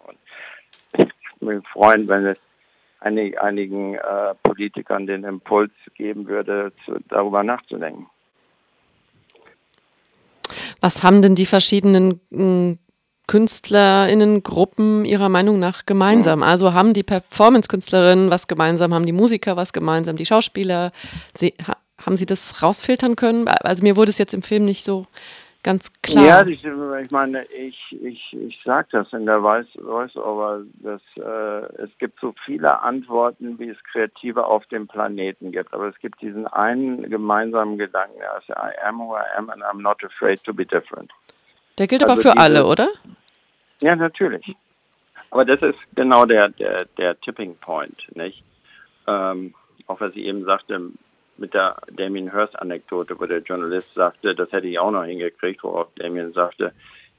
ich 0.93 1.09
würde 1.41 1.57
mich 1.57 1.69
freuen, 1.69 2.09
wenn 2.09 2.27
es 2.27 2.39
einig, 3.01 3.41
einigen 3.41 3.95
äh, 3.95 4.35
Politikern 4.43 5.07
den 5.07 5.25
Impuls 5.25 5.73
geben 5.95 6.27
würde, 6.27 6.73
zu, 6.85 6.97
darüber 7.09 7.43
nachzudenken. 7.43 8.07
Was 10.81 11.03
haben 11.03 11.23
denn 11.23 11.35
die 11.35 11.47
verschiedenen 11.47 12.21
mh, 12.31 12.77
KünstlerInnen-Gruppen 13.27 15.05
Ihrer 15.05 15.29
Meinung 15.29 15.59
nach 15.59 15.87
gemeinsam? 15.87 16.43
Also 16.43 16.75
haben 16.75 16.93
die 16.93 17.03
Performance-Künstlerinnen 17.03 18.31
was 18.31 18.49
gemeinsam, 18.49 18.93
haben 18.93 19.07
die 19.07 19.13
Musiker 19.13 19.57
was 19.57 19.73
gemeinsam, 19.73 20.17
die 20.17 20.27
Schauspieler? 20.27 20.93
Sie, 21.35 21.55
haben 22.05 22.17
Sie 22.17 22.27
das 22.27 22.63
rausfiltern 22.63 23.17
können? 23.17 23.49
Also 23.49 23.83
mir 23.83 23.97
wurde 23.97 24.11
es 24.11 24.19
jetzt 24.19 24.35
im 24.35 24.43
Film 24.43 24.65
nicht 24.65 24.85
so 24.85 25.07
ganz 25.65 25.91
klar. 26.03 26.25
Ja, 26.25 26.47
ich, 26.47 26.65
ich 26.65 27.11
meine, 27.11 27.45
ich, 27.47 27.79
ich, 28.01 28.33
ich 28.33 28.61
sage 28.65 28.87
das 28.93 29.13
in 29.13 29.27
der 29.27 29.41
Voice-Over, 29.41 30.63
dass 30.75 31.01
äh, 31.17 31.83
es 31.83 31.91
gibt 31.99 32.21
so 32.21 32.35
viele 32.45 32.81
Antworten, 32.83 33.59
wie 33.59 33.71
es 33.71 33.79
Kreative 33.91 34.45
auf 34.45 34.65
dem 34.67 34.87
Planeten 34.87 35.51
gibt. 35.51 35.73
Aber 35.75 35.89
es 35.89 35.99
gibt 35.99 36.21
diesen 36.21 36.47
einen 36.47 37.11
gemeinsamen 37.11 37.79
Gedanken, 37.79 38.19
der 38.19 38.37
ist 38.39 38.51
I 38.51 38.87
am 38.87 39.01
who 39.01 39.17
I 39.17 39.37
am 39.37 39.51
and 39.51 39.63
I'm 39.63 39.81
not 39.81 40.05
afraid 40.05 40.45
to 40.45 40.55
be 40.55 40.65
different. 40.65 41.11
Der 41.79 41.89
gilt 41.89 42.05
also 42.05 42.13
aber 42.13 42.23
für 42.23 42.33
diese, 42.33 42.45
alle, 42.45 42.67
oder? 42.67 42.89
Ja, 43.81 43.97
natürlich. 43.97 44.55
Aber 45.31 45.45
das 45.45 45.61
ist 45.63 45.79
genau 45.97 46.27
der, 46.27 46.51
der, 46.51 46.85
der 46.97 47.21
Tipping 47.21 47.57
Point, 47.57 48.07
nicht? 48.15 48.45
Ähm, 49.09 49.55
auch 49.87 50.01
was 50.01 50.13
ich 50.13 50.25
eben 50.25 50.45
sagte, 50.45 50.81
mit 51.37 51.55
der 51.55 51.77
Damien 51.91 52.31
Hirst-Anekdote, 52.31 53.19
wo 53.19 53.27
der 53.27 53.41
Journalist 53.41 53.93
sagte, 53.95 54.35
das 54.35 54.53
hätte 54.53 54.67
ich 54.67 54.79
auch 54.79 54.91
noch 54.91 55.05
hingekriegt, 55.05 55.63
worauf 55.63 55.89
Damien 55.97 56.33
sagte, 56.33 56.73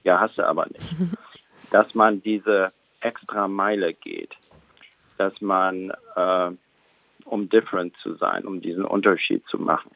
ja, 0.03 0.19
hast 0.19 0.37
du 0.37 0.43
aber 0.47 0.65
nicht. 0.67 0.93
dass 1.71 1.95
man 1.95 2.21
diese 2.21 2.71
extra 3.01 3.47
Meile 3.47 3.93
geht, 3.93 4.35
dass 5.17 5.39
man, 5.41 5.91
äh, 6.15 6.51
um 7.25 7.49
different 7.49 7.95
zu 7.97 8.15
sein, 8.15 8.45
um 8.45 8.61
diesen 8.61 8.85
Unterschied 8.85 9.45
zu 9.47 9.57
machen 9.57 9.91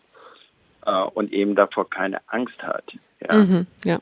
äh, 0.85 1.01
und 1.01 1.31
eben 1.31 1.55
davor 1.55 1.89
keine 1.89 2.21
Angst 2.27 2.61
hat. 2.63 2.83
Ja. 3.19 3.35
Mhm, 3.35 3.67
ja. 3.83 3.99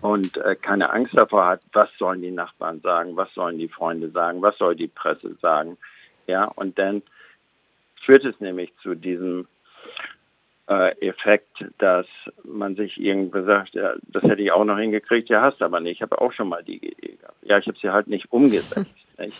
Und 0.00 0.36
äh, 0.38 0.56
keine 0.56 0.90
Angst 0.90 1.14
davor 1.14 1.46
hat, 1.46 1.60
was 1.72 1.90
sollen 1.98 2.22
die 2.22 2.30
Nachbarn 2.30 2.80
sagen, 2.80 3.16
was 3.16 3.32
sollen 3.34 3.58
die 3.58 3.68
Freunde 3.68 4.10
sagen, 4.10 4.40
was 4.40 4.56
soll 4.58 4.74
die 4.74 4.88
Presse 4.88 5.34
sagen. 5.42 5.76
Ja, 6.26 6.44
und 6.44 6.78
dann 6.78 7.02
führt 8.04 8.24
es 8.24 8.38
nämlich 8.40 8.72
zu 8.82 8.94
diesem 8.94 9.46
äh, 10.70 10.92
Effekt, 11.00 11.64
dass 11.78 12.06
man 12.44 12.76
sich 12.76 12.96
irgendwie 12.96 13.42
sagt, 13.42 13.74
ja, 13.74 13.94
das 14.02 14.22
hätte 14.22 14.40
ich 14.40 14.52
auch 14.52 14.64
noch 14.64 14.78
hingekriegt, 14.78 15.28
ja, 15.28 15.42
hast 15.42 15.60
aber 15.62 15.80
nicht. 15.80 15.96
Ich 15.96 16.02
habe 16.02 16.20
auch 16.20 16.32
schon 16.32 16.48
mal 16.48 16.62
die 16.62 16.76
Idee 16.76 17.16
gehabt. 17.16 17.36
Ja, 17.42 17.58
ich 17.58 17.66
habe 17.66 17.76
sie 17.76 17.90
halt 17.90 18.06
nicht 18.06 18.32
umgesetzt. 18.32 18.94
nicht? 19.18 19.36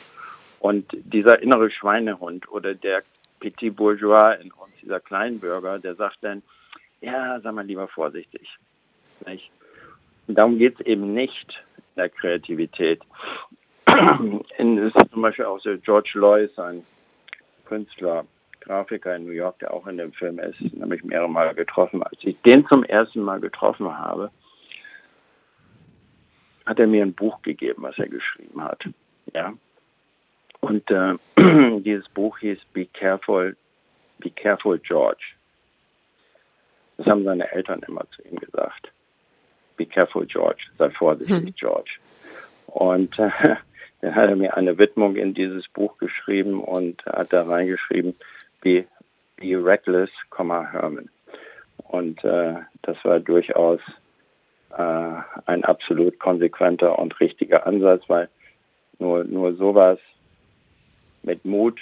Und 0.59 0.87
dieser 0.91 1.41
innere 1.41 1.71
Schweinehund 1.71 2.51
oder 2.51 2.75
der 2.75 3.03
Petit 3.39 3.75
Bourgeois 3.75 4.35
in 4.43 4.51
uns, 4.51 4.75
dieser 4.83 4.99
Kleinbürger, 4.99 5.79
der 5.79 5.95
sagt 5.95 6.19
dann, 6.23 6.43
ja, 7.01 7.41
sag 7.41 7.55
mal 7.55 7.65
lieber 7.65 7.87
vorsichtig. 7.87 8.49
Nicht? 9.25 9.51
Und 10.27 10.35
darum 10.37 10.59
geht 10.59 10.81
es 10.81 10.87
eben 10.87 11.15
nicht 11.15 11.63
in 11.77 11.83
der 11.97 12.09
Kreativität. 12.09 13.03
in, 14.59 14.79
ist 14.79 14.97
zum 15.13 15.23
Beispiel 15.23 15.45
auch 15.45 15.61
so 15.61 15.79
George 15.79 16.11
Lois, 16.15 16.59
ein 16.59 16.85
Künstler, 17.67 18.25
Grafiker 18.71 19.17
in 19.17 19.25
New 19.25 19.33
York, 19.33 19.59
der 19.59 19.75
auch 19.75 19.89
in 19.89 19.99
dem 19.99 20.13
Film 20.13 20.39
ist, 20.39 20.61
nämlich 20.61 21.03
mehrere 21.03 21.29
Mal 21.29 21.53
getroffen. 21.57 22.05
Als 22.05 22.19
ich 22.23 22.41
den 22.43 22.65
zum 22.69 22.85
ersten 22.85 23.21
Mal 23.21 23.41
getroffen 23.41 23.99
habe, 23.99 24.31
hat 26.67 26.79
er 26.79 26.87
mir 26.87 27.03
ein 27.03 27.13
Buch 27.13 27.43
gegeben, 27.43 27.83
was 27.83 27.99
er 27.99 28.09
geschrieben 28.09 28.63
hat. 28.63 28.85
Ja. 29.35 29.53
Und 30.61 30.89
äh, 30.89 31.15
dieses 31.81 32.09
Buch 32.11 32.39
hieß 32.39 32.61
Be 32.73 32.87
Careful, 32.87 33.57
Be 34.19 34.31
Careful 34.31 34.79
George. 34.79 35.25
Das 36.97 37.09
haben 37.09 37.25
seine 37.25 37.51
Eltern 37.51 37.81
immer 37.89 38.05
zu 38.15 38.23
ihm 38.23 38.37
gesagt. 38.37 38.93
Be 39.79 39.87
careful 39.87 40.27
George, 40.27 40.63
sei 40.79 40.91
vorsichtig 40.91 41.39
hm. 41.39 41.55
George. 41.57 41.91
Und 42.67 43.19
äh, 43.19 43.31
dann 44.01 44.15
hat 44.15 44.29
er 44.29 44.37
mir 44.37 44.57
eine 44.57 44.79
Widmung 44.79 45.17
in 45.17 45.35
dieses 45.35 45.67
Buch 45.69 45.99
geschrieben 45.99 46.61
und 46.61 47.05
hat 47.07 47.33
da 47.33 47.43
reingeschrieben, 47.43 48.15
Be, 48.61 48.87
Be 49.37 49.65
Reckless, 49.65 50.11
Herman. 50.37 51.09
Und 51.79 52.23
äh, 52.25 52.55
das 52.83 52.97
war 53.05 53.21
durchaus 53.21 53.81
äh, 54.77 55.13
ein 55.47 55.65
absolut 55.65 56.19
konsequenter 56.21 56.99
und 56.99 57.19
richtiger 57.21 57.67
Ansatz, 57.67 58.05
weil 58.09 58.29
nur, 58.99 59.25
nur 59.25 59.55
sowas 59.57 59.99
mit 61.23 61.45
Mut 61.45 61.81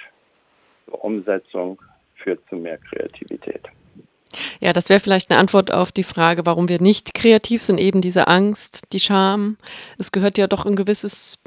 Umsetzung 0.87 1.81
führt 2.17 2.41
zu 2.49 2.57
mehr 2.57 2.79
Kreativität. 2.79 3.63
Ja, 4.61 4.73
das 4.73 4.89
wäre 4.89 5.01
vielleicht 5.01 5.31
eine 5.31 5.39
Antwort 5.39 5.73
auf 5.73 5.93
die 5.93 6.03
Frage, 6.03 6.45
warum 6.45 6.69
wir 6.69 6.81
nicht 6.81 7.15
kreativ 7.15 7.63
sind, 7.63 7.79
eben 7.79 8.01
diese 8.01 8.29
Angst, 8.29 8.93
die 8.93 8.99
Scham. 8.99 9.57
Es 9.99 10.13
gehört 10.13 10.37
ja 10.37 10.47
doch 10.47 10.67
ein 10.67 10.77
gewisses 10.77 11.39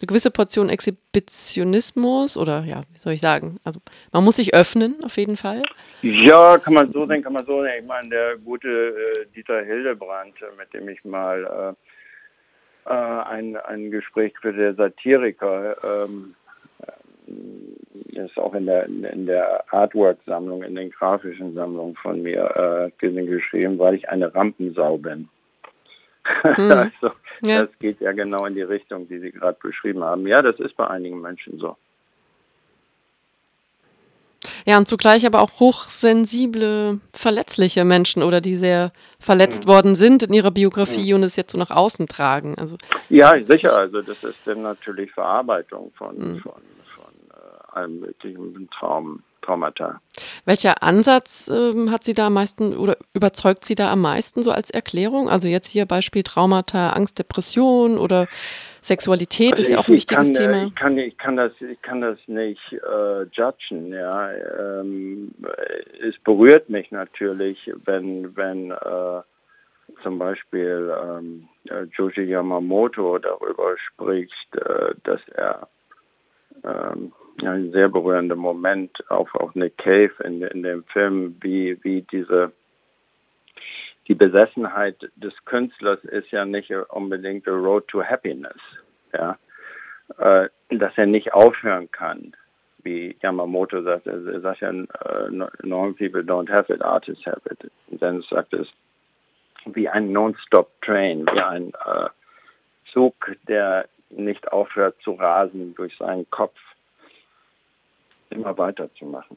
eine 0.00 0.06
gewisse 0.06 0.30
Portion 0.30 0.68
Exhibitionismus 0.68 2.36
oder 2.36 2.64
ja, 2.64 2.82
wie 2.92 2.98
soll 2.98 3.14
ich 3.14 3.20
sagen? 3.20 3.58
Also 3.64 3.80
man 4.12 4.24
muss 4.24 4.36
sich 4.36 4.54
öffnen 4.54 4.96
auf 5.04 5.16
jeden 5.16 5.36
Fall. 5.36 5.62
Ja, 6.02 6.58
kann 6.58 6.74
man 6.74 6.90
so 6.92 7.06
sehen, 7.06 7.22
kann 7.22 7.32
man 7.32 7.46
so 7.46 7.62
sehen. 7.62 7.72
Ich 7.80 7.86
meine, 7.86 8.08
der 8.08 8.36
gute 8.36 8.68
äh, 8.68 9.26
Dieter 9.34 9.64
Hildebrand, 9.64 10.34
äh, 10.42 10.56
mit 10.58 10.72
dem 10.74 10.88
ich 10.88 11.02
mal 11.04 11.76
äh, 12.86 12.90
äh, 12.90 12.92
ein, 12.92 13.56
ein 13.56 13.90
Gespräch 13.90 14.34
für 14.40 14.52
der 14.52 14.74
Satiriker, 14.74 15.76
ähm, 15.82 16.34
äh, 16.82 18.22
ist 18.24 18.36
auch 18.38 18.54
in 18.54 18.66
der 18.66 18.86
in 18.86 19.26
der 19.26 19.64
Artwork-Sammlung, 19.72 20.62
in 20.62 20.74
den 20.74 20.90
grafischen 20.90 21.54
Sammlungen 21.54 21.96
von 21.96 22.22
mir 22.22 22.90
äh, 23.00 23.08
geschrieben, 23.08 23.78
weil 23.78 23.94
ich 23.94 24.08
eine 24.10 24.34
Rampensau 24.34 24.98
bin. 24.98 25.28
Hm. 26.42 26.70
also, 26.70 27.14
ja. 27.42 27.66
das 27.66 27.78
geht 27.78 28.00
ja 28.00 28.12
genau 28.12 28.46
in 28.46 28.54
die 28.54 28.62
Richtung, 28.62 29.08
die 29.08 29.18
Sie 29.18 29.32
gerade 29.32 29.58
beschrieben 29.60 30.02
haben. 30.02 30.26
Ja, 30.26 30.42
das 30.42 30.58
ist 30.58 30.76
bei 30.76 30.86
einigen 30.86 31.20
Menschen 31.20 31.58
so. 31.58 31.76
Ja, 34.64 34.78
und 34.78 34.88
zugleich 34.88 35.26
aber 35.26 35.42
auch 35.42 35.60
hochsensible, 35.60 37.00
verletzliche 37.12 37.84
Menschen 37.84 38.22
oder 38.22 38.40
die 38.40 38.54
sehr 38.54 38.92
verletzt 39.18 39.64
mhm. 39.64 39.68
worden 39.68 39.94
sind 39.94 40.24
in 40.24 40.32
ihrer 40.32 40.50
Biografie 40.50 41.12
mhm. 41.12 41.16
und 41.16 41.22
es 41.24 41.36
jetzt 41.36 41.52
so 41.52 41.58
nach 41.58 41.70
außen 41.70 42.06
tragen. 42.06 42.56
Also, 42.58 42.76
ja, 43.08 43.32
sicher. 43.44 43.76
Also 43.76 44.02
das 44.02 44.22
ist 44.24 44.38
dann 44.44 44.62
natürlich 44.62 45.12
Verarbeitung 45.12 45.92
von, 45.96 46.16
mhm. 46.16 46.38
von, 46.38 46.52
von 46.94 47.12
äh, 47.30 47.76
allem 47.78 48.00
möglichen 48.00 48.68
Traum, 48.70 49.22
Traumata. 49.46 50.00
Welcher 50.44 50.82
Ansatz 50.82 51.48
ähm, 51.48 51.90
hat 51.90 52.04
Sie 52.04 52.14
da 52.14 52.26
am 52.26 52.34
meisten 52.34 52.76
oder 52.76 52.96
überzeugt 53.14 53.64
Sie 53.64 53.74
da 53.74 53.92
am 53.92 54.00
meisten 54.00 54.42
so 54.42 54.50
als 54.50 54.70
Erklärung? 54.70 55.28
Also 55.28 55.48
jetzt 55.48 55.68
hier 55.68 55.86
Beispiel 55.86 56.22
Traumata, 56.22 56.90
Angst, 56.90 57.18
Depression 57.18 57.96
oder 57.98 58.26
Sexualität 58.80 59.52
also 59.52 59.62
ist 59.62 59.70
ja 59.70 59.78
auch 59.78 59.88
ein 59.88 59.94
wichtiges 59.94 60.32
kann, 60.32 60.36
äh, 60.36 60.38
Thema. 60.38 60.66
Ich 60.66 60.74
kann, 60.74 60.98
ich 60.98 61.18
kann 61.18 61.36
das, 61.36 61.52
ich 61.60 61.80
kann 61.82 62.00
das 62.00 62.18
nicht 62.26 62.60
äh, 62.72 63.22
judgen. 63.32 63.92
Ja, 63.92 64.32
ähm, 64.32 65.32
es 66.00 66.16
berührt 66.24 66.68
mich 66.68 66.90
natürlich, 66.90 67.70
wenn, 67.84 68.36
wenn 68.36 68.70
äh, 68.70 69.22
zum 70.02 70.18
Beispiel 70.18 70.92
ähm, 71.02 71.48
äh, 71.68 71.84
Joji 71.96 72.24
Yamamoto 72.24 73.18
darüber 73.18 73.76
spricht, 73.78 74.54
äh, 74.56 74.94
dass 75.04 75.20
er 75.34 75.68
ähm, 76.64 77.12
ein 77.42 77.72
sehr 77.72 77.88
berührender 77.88 78.36
Moment, 78.36 79.04
auch 79.10 79.32
auf 79.34 79.54
Nick 79.54 79.78
Cave 79.78 80.12
in, 80.24 80.42
in 80.42 80.62
dem 80.62 80.84
Film, 80.84 81.36
wie, 81.40 81.78
wie 81.82 82.02
diese 82.02 82.52
die 84.08 84.14
Besessenheit 84.14 84.96
des 85.16 85.34
Künstlers 85.46 86.02
ist 86.04 86.30
ja 86.30 86.44
nicht 86.44 86.70
unbedingt 86.70 87.48
a 87.48 87.52
road 87.52 87.88
to 87.88 88.02
happiness, 88.02 88.56
ja, 89.12 89.36
äh, 90.18 90.48
dass 90.70 90.92
er 90.96 91.06
nicht 91.06 91.32
aufhören 91.34 91.90
kann, 91.90 92.32
wie 92.84 93.16
Yamamoto 93.20 93.82
sagt, 93.82 94.06
er 94.06 94.40
sagt 94.40 94.60
ja, 94.60 94.70
uh, 94.70 95.92
people 95.94 96.22
don't 96.22 96.48
have 96.48 96.72
it, 96.72 96.82
artists 96.82 97.26
have 97.26 97.42
it. 97.50 97.70
Und 97.88 98.00
dann 98.00 98.22
sagt 98.22 98.54
es, 98.54 98.68
wie 99.64 99.88
ein 99.88 100.12
non-stop 100.12 100.70
train, 100.82 101.26
wie 101.32 101.40
ein 101.40 101.72
äh, 101.84 102.08
Zug, 102.92 103.32
der 103.48 103.88
nicht 104.10 104.52
aufhört 104.52 104.94
zu 105.02 105.14
rasen 105.14 105.74
durch 105.74 105.96
seinen 105.96 106.30
Kopf 106.30 106.56
immer 108.30 108.56
weiterzumachen. 108.56 109.36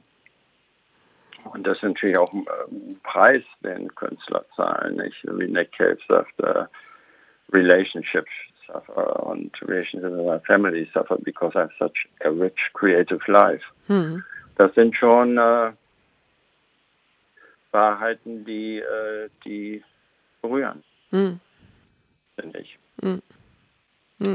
Und 1.45 1.65
das 1.65 1.77
ist 1.77 1.83
natürlich 1.83 2.17
auch 2.17 2.31
ein 2.33 2.99
Preis, 3.03 3.43
den 3.63 3.93
Künstler 3.95 4.45
zahlen, 4.55 4.97
nicht? 4.97 5.23
Wie 5.23 5.47
Nick 5.47 5.71
Cave 5.71 5.97
sagt, 6.07 6.33
uh, 6.41 6.65
relationships 7.53 8.31
suffer 8.67 9.25
und 9.25 9.51
relationships 9.61 10.13
in 10.13 10.25
my 10.25 10.39
family 10.45 10.87
suffer 10.93 11.17
because 11.23 11.55
I 11.55 11.61
have 11.61 11.71
such 11.79 12.07
a 12.23 12.29
rich 12.29 12.59
creative 12.73 13.21
life. 13.27 13.63
Hm. 13.87 14.23
Das 14.57 14.73
sind 14.75 14.95
schon 14.95 15.37
äh, 15.37 15.71
Wahrheiten, 17.71 18.45
die, 18.45 18.79
äh, 18.79 19.29
die 19.45 19.83
berühren, 20.41 20.83
hm. 21.11 21.39
finde 22.35 22.59
ich. 22.59 22.77
Hm. 23.01 23.21
hm. 24.21 24.33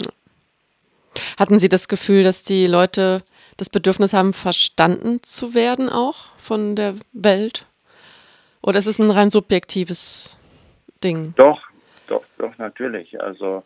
Hatten 1.39 1.59
Sie 1.59 1.69
das 1.69 1.89
Gefühl, 1.89 2.23
dass 2.23 2.45
die 2.45 2.67
Leute 2.67 3.23
das 3.57 3.71
Bedürfnis 3.71 4.13
haben, 4.13 4.33
verstanden 4.33 5.23
zu 5.23 5.55
werden 5.55 5.89
auch 5.89 6.37
von 6.37 6.77
der 6.77 6.95
Welt? 7.13 7.67
Oder 8.63 8.79
ist 8.79 8.87
es 8.87 8.99
ein 8.99 9.11
rein 9.11 9.31
subjektives 9.31 10.37
Ding? 11.03 11.35
Doch, 11.37 11.61
doch, 12.07 12.25
doch, 12.39 12.57
natürlich. 12.59 13.21
Also 13.21 13.63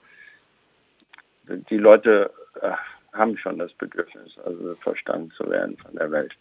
die 1.70 1.76
Leute 1.76 2.30
äh, 2.60 2.72
haben 3.12 3.38
schon 3.38 3.58
das 3.58 3.72
Bedürfnis, 3.74 4.32
also 4.44 4.74
verstanden 4.80 5.30
zu 5.36 5.48
werden 5.48 5.76
von 5.78 5.94
der 5.94 6.10
Welt. 6.10 6.32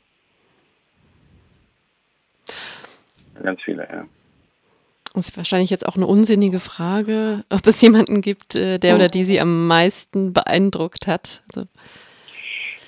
Ganz 3.43 3.61
viele, 3.63 3.87
ja. 3.91 4.07
Das 5.13 5.29
ist 5.29 5.37
wahrscheinlich 5.37 5.69
jetzt 5.69 5.87
auch 5.87 5.95
eine 5.95 6.05
unsinnige 6.05 6.59
Frage, 6.59 7.43
ob 7.49 7.65
es 7.65 7.81
jemanden 7.81 8.21
gibt, 8.21 8.55
äh, 8.55 8.77
der 8.77 8.95
oder 8.95 9.07
die 9.07 9.25
Sie 9.25 9.39
am 9.39 9.67
meisten 9.67 10.33
beeindruckt 10.33 11.07
hat. 11.07 11.43
Also. 11.53 11.67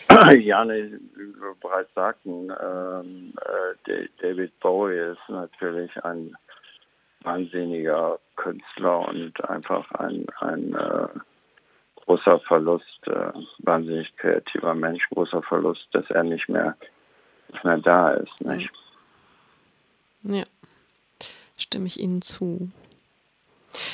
Ja, 0.39 0.66
ne, 0.66 0.99
wie 1.16 1.39
wir 1.39 1.55
bereits 1.62 1.93
sagten, 1.93 2.51
ähm, 2.62 3.34
äh, 3.88 4.07
David 4.22 4.60
Bowie 4.60 5.12
ist 5.12 5.30
natürlich 5.30 5.91
ein 6.03 6.36
wahnsinniger 7.22 8.20
Künstler 8.36 9.07
und 9.07 9.49
einfach 9.49 9.89
ein, 9.91 10.26
ein 10.39 10.74
äh, 10.74 11.07
großer 12.05 12.39
Verlust, 12.39 13.07
äh, 13.07 13.32
wahnsinnig 13.60 14.16
kreativer 14.18 14.74
Mensch, 14.74 15.07
großer 15.10 15.43
Verlust, 15.43 15.88
dass 15.91 16.10
er 16.10 16.24
nicht 16.24 16.49
mehr, 16.49 16.76
nicht 17.51 17.64
mehr 17.64 17.78
da 17.78 18.12
ist. 18.12 18.41
Nicht? 18.41 18.70
Ja, 20.24 20.43
stimme 21.57 21.88
ich 21.88 21.99
Ihnen 21.99 22.22
zu. 22.22 22.72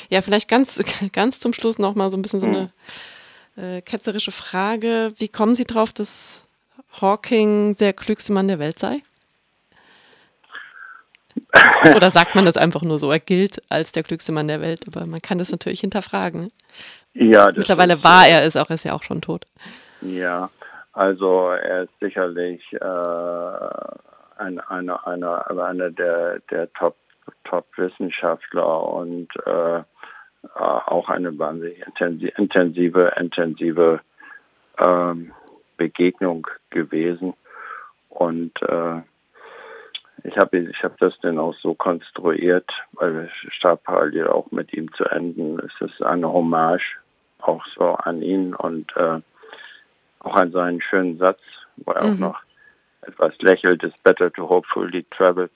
Ja, 0.08 0.22
vielleicht 0.22 0.48
ganz, 0.48 0.82
ganz 1.12 1.40
zum 1.40 1.52
Schluss 1.52 1.78
noch 1.78 1.94
mal 1.94 2.10
so 2.10 2.16
ein 2.16 2.22
bisschen 2.22 2.40
so 2.40 2.46
eine 2.46 2.70
äh, 3.56 3.80
ketzerische 3.80 4.32
Frage. 4.32 5.12
Wie 5.18 5.28
kommen 5.28 5.54
Sie 5.54 5.64
drauf, 5.64 5.92
dass 5.92 6.44
Hawking 7.00 7.76
der 7.76 7.92
klügste 7.92 8.32
Mann 8.32 8.48
der 8.48 8.58
Welt 8.58 8.78
sei? 8.78 9.02
Oder 11.94 12.10
sagt 12.10 12.34
man 12.34 12.44
das 12.44 12.56
einfach 12.56 12.82
nur 12.82 12.98
so? 12.98 13.10
Er 13.10 13.20
gilt 13.20 13.62
als 13.70 13.92
der 13.92 14.02
klügste 14.02 14.32
Mann 14.32 14.48
der 14.48 14.60
Welt, 14.60 14.86
aber 14.86 15.06
man 15.06 15.20
kann 15.20 15.38
das 15.38 15.50
natürlich 15.50 15.80
hinterfragen. 15.80 16.50
Ja, 17.12 17.50
Mittlerweile 17.54 18.02
war 18.02 18.26
er 18.26 18.42
es 18.42 18.56
auch, 18.56 18.68
er 18.68 18.74
ist 18.74 18.84
ja 18.84 18.92
auch 18.92 19.02
schon 19.02 19.20
tot. 19.20 19.46
Ja, 20.00 20.50
also 20.92 21.50
er 21.50 21.84
ist 21.84 21.92
sicherlich 22.00 22.62
äh, 22.72 22.78
ein, 24.38 24.60
einer 24.60 25.06
eine, 25.06 25.50
eine 25.50 25.92
der, 25.92 26.40
der 26.50 26.72
Top, 26.74 26.96
Top-Wissenschaftler 27.44 28.82
und 28.82 29.28
äh, 29.46 29.82
auch 30.54 31.08
eine 31.08 31.38
wahnsinnig 31.38 31.84
intensive, 32.36 33.12
intensive 33.16 34.00
ähm, 34.78 35.32
Begegnung 35.76 36.46
gewesen. 36.70 37.34
Und 38.08 38.60
äh, 38.62 39.02
ich 40.24 40.36
habe 40.36 40.58
ich 40.58 40.82
hab 40.82 40.98
das 40.98 41.14
dann 41.20 41.38
auch 41.38 41.54
so 41.62 41.74
konstruiert, 41.74 42.70
weil 42.92 43.30
starb 43.50 43.84
parallel 43.84 44.28
auch 44.28 44.50
mit 44.50 44.72
ihm 44.72 44.92
zu 44.94 45.04
enden. 45.04 45.58
Es 45.60 45.80
ist 45.80 46.02
eine 46.02 46.32
Hommage 46.32 46.98
auch 47.40 47.64
so 47.76 47.94
an 47.94 48.22
ihn 48.22 48.54
und 48.54 48.94
äh, 48.96 49.20
auch 50.20 50.34
an 50.34 50.50
seinen 50.52 50.80
schönen 50.80 51.18
Satz, 51.18 51.40
wo 51.76 51.92
er 51.92 52.04
mhm. 52.04 52.12
auch 52.12 52.18
noch 52.18 52.42
etwas 53.02 53.34
lächelt, 53.40 53.82
it's 53.84 53.98
better 54.02 54.32
to 54.32 54.48
hopefully 54.48 55.04
travel 55.10 55.48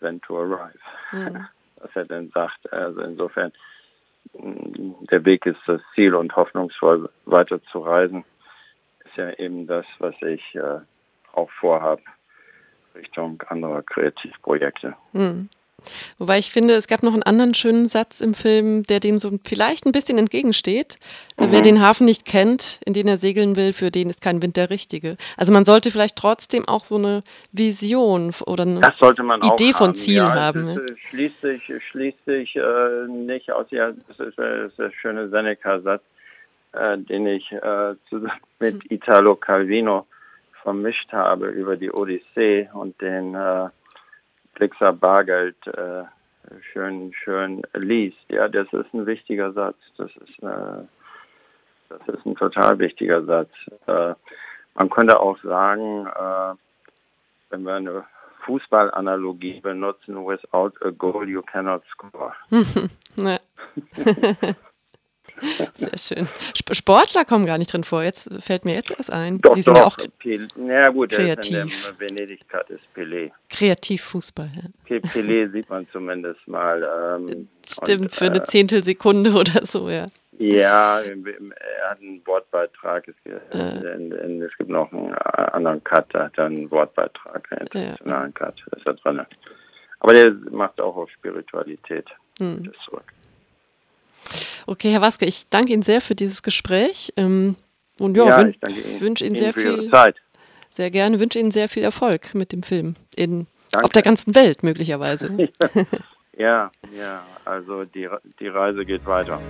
than 0.00 0.20
to 0.22 0.38
arrive. 0.38 0.78
Mhm. 1.12 1.46
Was 1.80 1.90
er 1.94 2.06
dann 2.06 2.28
sagt. 2.30 2.72
Also 2.72 3.02
insofern, 3.02 3.52
der 4.34 5.24
Weg 5.24 5.46
ist 5.46 5.60
das 5.66 5.80
Ziel 5.94 6.14
und 6.14 6.34
hoffnungsvoll 6.36 7.10
weiter 7.24 7.62
zu 7.64 7.80
reisen, 7.80 8.24
ist 9.04 9.16
ja 9.16 9.30
eben 9.38 9.66
das, 9.66 9.86
was 9.98 10.14
ich 10.22 10.54
äh, 10.54 10.80
auch 11.32 11.50
vorhabe 11.50 12.02
Richtung 12.94 13.42
anderer 13.48 13.82
Kreativprojekte. 13.82 14.94
Mhm. 15.12 15.48
Wobei 16.18 16.38
ich 16.38 16.50
finde, 16.50 16.74
es 16.74 16.88
gab 16.88 17.02
noch 17.02 17.12
einen 17.12 17.22
anderen 17.22 17.54
schönen 17.54 17.88
Satz 17.88 18.20
im 18.20 18.34
Film, 18.34 18.82
der 18.84 19.00
dem 19.00 19.18
so 19.18 19.38
vielleicht 19.44 19.86
ein 19.86 19.92
bisschen 19.92 20.18
entgegensteht. 20.18 20.96
Mhm. 21.38 21.52
Wer 21.52 21.62
den 21.62 21.80
Hafen 21.80 22.04
nicht 22.04 22.24
kennt, 22.24 22.80
in 22.84 22.92
den 22.92 23.08
er 23.08 23.18
segeln 23.18 23.56
will, 23.56 23.72
für 23.72 23.90
den 23.90 24.10
ist 24.10 24.20
kein 24.20 24.42
Wind 24.42 24.56
der 24.56 24.70
richtige. 24.70 25.16
Also 25.36 25.52
man 25.52 25.64
sollte 25.64 25.90
vielleicht 25.90 26.16
trotzdem 26.16 26.66
auch 26.66 26.84
so 26.84 26.96
eine 26.96 27.22
Vision 27.52 28.32
oder 28.46 28.64
eine 28.64 28.80
Idee 29.54 29.72
von 29.72 29.94
Ziel 29.94 30.16
ja, 30.16 30.34
haben. 30.34 30.68
Es, 30.68 30.76
ne? 30.76 30.86
schließt 31.10 31.40
sich, 31.40 31.72
schließt 31.90 32.24
sich 32.24 32.56
äh, 32.56 33.06
nicht 33.08 33.50
aus, 33.52 33.66
ja, 33.70 33.92
das 33.92 34.28
ist, 34.28 34.38
das 34.38 34.70
ist 34.70 34.78
der 34.78 34.90
schöne 35.00 35.28
Seneca-Satz, 35.28 36.02
äh, 36.72 36.98
den 36.98 37.26
ich 37.26 37.50
äh, 37.52 37.94
zusammen 38.08 38.32
mit 38.58 38.90
Italo 38.90 39.36
Calvino 39.36 40.06
vermischt 40.62 41.12
habe 41.12 41.48
über 41.48 41.76
die 41.76 41.90
Odyssee 41.90 42.68
und 42.74 43.00
den 43.00 43.36
Blixer 44.58 44.92
Bargeld 44.92 45.56
äh, 45.68 46.02
schön, 46.72 47.12
schön 47.14 47.62
liest. 47.74 48.18
Ja, 48.28 48.48
das 48.48 48.66
ist 48.72 48.92
ein 48.92 49.06
wichtiger 49.06 49.52
Satz. 49.52 49.76
Das 49.96 50.10
ist, 50.16 50.42
äh, 50.42 50.84
das 51.88 52.08
ist 52.08 52.26
ein 52.26 52.34
total 52.34 52.78
wichtiger 52.80 53.24
Satz. 53.24 53.50
Äh, 53.86 54.14
man 54.74 54.90
könnte 54.90 55.20
auch 55.20 55.38
sagen, 55.42 56.06
äh, 56.06 56.54
wenn 57.50 57.62
wir 57.62 57.74
eine 57.74 58.04
Fußballanalogie 58.46 59.60
benutzen, 59.60 60.26
without 60.26 60.72
a 60.84 60.90
goal 60.90 61.28
you 61.28 61.42
cannot 61.42 61.82
score. 61.92 62.34
Sehr 65.74 65.98
schön. 65.98 66.28
Sportler 66.72 67.24
kommen 67.24 67.46
gar 67.46 67.58
nicht 67.58 67.72
drin 67.72 67.84
vor. 67.84 68.02
Jetzt 68.02 68.28
fällt 68.42 68.64
mir 68.64 68.74
jetzt 68.74 68.90
erst 68.90 69.12
ein. 69.12 69.38
Doch, 69.38 69.54
Die 69.54 69.62
sind 69.62 69.74
doch. 69.74 69.80
ja 69.80 69.86
auch 69.86 69.98
ja, 70.56 70.90
gut, 70.90 71.10
kreativ. 71.10 71.94
Der 71.98 72.08
Venedig-Cut 72.08 72.70
ist 72.70 72.84
Pelé. 72.94 73.30
Kreativfußball, 73.50 74.50
ja. 74.54 74.96
Pelé 74.96 75.50
sieht 75.52 75.68
man 75.70 75.86
zumindest 75.92 76.46
mal. 76.46 76.82
Ähm, 77.16 77.48
Stimmt, 77.66 78.02
und, 78.02 78.12
für 78.12 78.26
eine 78.26 78.42
Zehntelsekunde 78.42 79.32
oder 79.34 79.64
so, 79.64 79.88
ja. 79.88 80.06
Ja, 80.38 81.00
er 81.00 81.90
hat 81.90 82.00
einen 82.00 82.22
Wortbeitrag. 82.24 83.08
Es, 83.08 83.14
äh. 83.24 84.48
gibt 84.56 84.70
noch 84.70 84.92
einen 84.92 85.12
anderen 85.14 85.82
Cut, 85.82 86.06
da 86.14 86.26
hat 86.26 86.38
er 86.38 86.46
einen 86.46 86.70
Wortbeitrag, 86.70 87.50
einen 87.50 87.62
internationalen 87.62 88.34
ja. 88.38 88.46
Cut, 88.46 88.54
ist 88.76 88.86
da 88.86 88.92
drin. 88.92 89.20
Aber 90.00 90.12
der 90.12 90.30
macht 90.50 90.80
auch 90.80 90.96
auf 90.96 91.10
Spiritualität 91.10 92.06
hm. 92.38 92.70
zurück. 92.84 93.12
Okay, 94.66 94.92
Herr 94.92 95.00
Waske, 95.00 95.26
ich 95.26 95.48
danke 95.48 95.72
Ihnen 95.72 95.82
sehr 95.82 96.00
für 96.00 96.14
dieses 96.14 96.42
Gespräch. 96.42 97.12
Ähm, 97.16 97.56
und 97.98 98.16
ja, 98.16 98.26
ja 98.26 98.38
wün 98.38 98.54
ich 98.66 99.00
wünsche 99.00 99.24
Ihnen, 99.24 99.34
Ihnen 99.34 99.44
sehr 99.44 99.52
viel 99.52 99.90
Zeit. 99.90 100.16
Sehr 100.70 100.90
gerne, 100.90 101.18
wünsche 101.20 101.38
Ihnen 101.38 101.50
sehr 101.50 101.68
viel 101.68 101.82
Erfolg 101.82 102.34
mit 102.34 102.52
dem 102.52 102.62
Film 102.62 102.94
in, 103.16 103.46
auf 103.82 103.90
der 103.90 104.02
ganzen 104.02 104.34
Welt 104.34 104.62
möglicherweise. 104.62 105.48
ja, 106.36 106.70
ja, 106.96 107.22
also 107.44 107.84
die, 107.84 108.08
die 108.38 108.48
Reise 108.48 108.84
geht 108.84 109.04
weiter. 109.06 109.40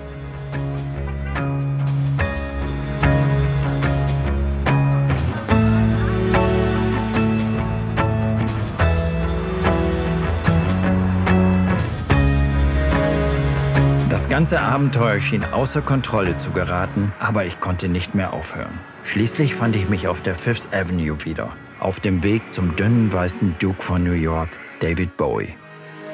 Das 14.18 14.28
ganze 14.28 14.60
Abenteuer 14.60 15.20
schien 15.20 15.44
außer 15.44 15.80
Kontrolle 15.80 16.36
zu 16.36 16.50
geraten, 16.50 17.12
aber 17.20 17.46
ich 17.46 17.60
konnte 17.60 17.88
nicht 17.88 18.16
mehr 18.16 18.32
aufhören. 18.32 18.80
Schließlich 19.04 19.54
fand 19.54 19.76
ich 19.76 19.88
mich 19.88 20.08
auf 20.08 20.22
der 20.22 20.34
Fifth 20.34 20.74
Avenue 20.74 21.24
wieder, 21.24 21.54
auf 21.78 22.00
dem 22.00 22.24
Weg 22.24 22.42
zum 22.50 22.74
dünnen 22.74 23.12
weißen 23.12 23.54
Duke 23.60 23.80
von 23.80 24.02
New 24.02 24.14
York, 24.14 24.48
David 24.80 25.16
Bowie. 25.16 25.54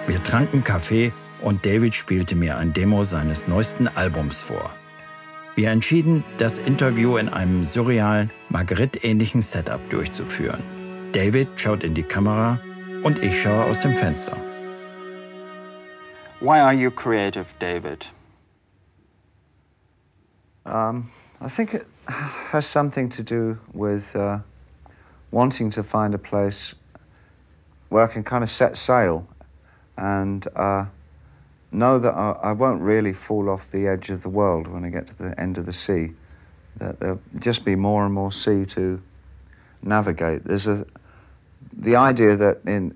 Wir 0.06 0.22
tranken 0.22 0.62
Kaffee 0.62 1.14
und 1.40 1.64
David 1.64 1.94
spielte 1.94 2.36
mir 2.36 2.58
ein 2.58 2.74
Demo 2.74 3.04
seines 3.04 3.48
neuesten 3.48 3.88
Albums 3.88 4.42
vor. 4.42 4.74
Wir 5.56 5.70
entschieden, 5.70 6.24
das 6.36 6.58
Interview 6.58 7.16
in 7.16 7.30
einem 7.30 7.64
surrealen, 7.64 8.30
Marguerite-ähnlichen 8.50 9.40
Setup 9.40 9.80
durchzuführen. 9.88 10.60
David 11.12 11.48
schaut 11.56 11.82
in 11.82 11.94
die 11.94 12.02
Kamera 12.02 12.60
und 13.02 13.22
ich 13.22 13.40
schaue 13.40 13.64
aus 13.64 13.80
dem 13.80 13.96
Fenster. 13.96 14.36
Why 16.44 16.60
are 16.60 16.74
you 16.74 16.90
creative, 16.90 17.54
David? 17.58 18.08
Um, 20.66 21.10
I 21.40 21.48
think 21.48 21.72
it 21.72 21.86
has 22.06 22.66
something 22.66 23.08
to 23.08 23.22
do 23.22 23.60
with 23.72 24.14
uh, 24.14 24.40
wanting 25.30 25.70
to 25.70 25.82
find 25.82 26.12
a 26.12 26.18
place 26.18 26.74
where 27.88 28.04
I 28.04 28.08
can 28.08 28.24
kind 28.24 28.44
of 28.44 28.50
set 28.50 28.76
sail 28.76 29.26
and 29.96 30.46
uh, 30.54 30.84
know 31.72 31.98
that 31.98 32.12
I, 32.12 32.32
I, 32.42 32.52
won't 32.52 32.82
really 32.82 33.14
fall 33.14 33.48
off 33.48 33.70
the 33.70 33.86
edge 33.86 34.10
of 34.10 34.20
the 34.20 34.28
world 34.28 34.68
when 34.68 34.84
I 34.84 34.90
get 34.90 35.06
to 35.06 35.16
the 35.16 35.40
end 35.40 35.56
of 35.56 35.64
the 35.64 35.72
sea. 35.72 36.12
That 36.76 37.00
there'll 37.00 37.22
just 37.38 37.64
be 37.64 37.74
more 37.74 38.04
and 38.04 38.12
more 38.12 38.30
sea 38.30 38.66
to 38.66 39.00
navigate. 39.82 40.44
There's 40.44 40.66
a 40.66 40.84
the 41.72 41.96
idea 41.96 42.36
that 42.36 42.58
in 42.66 42.92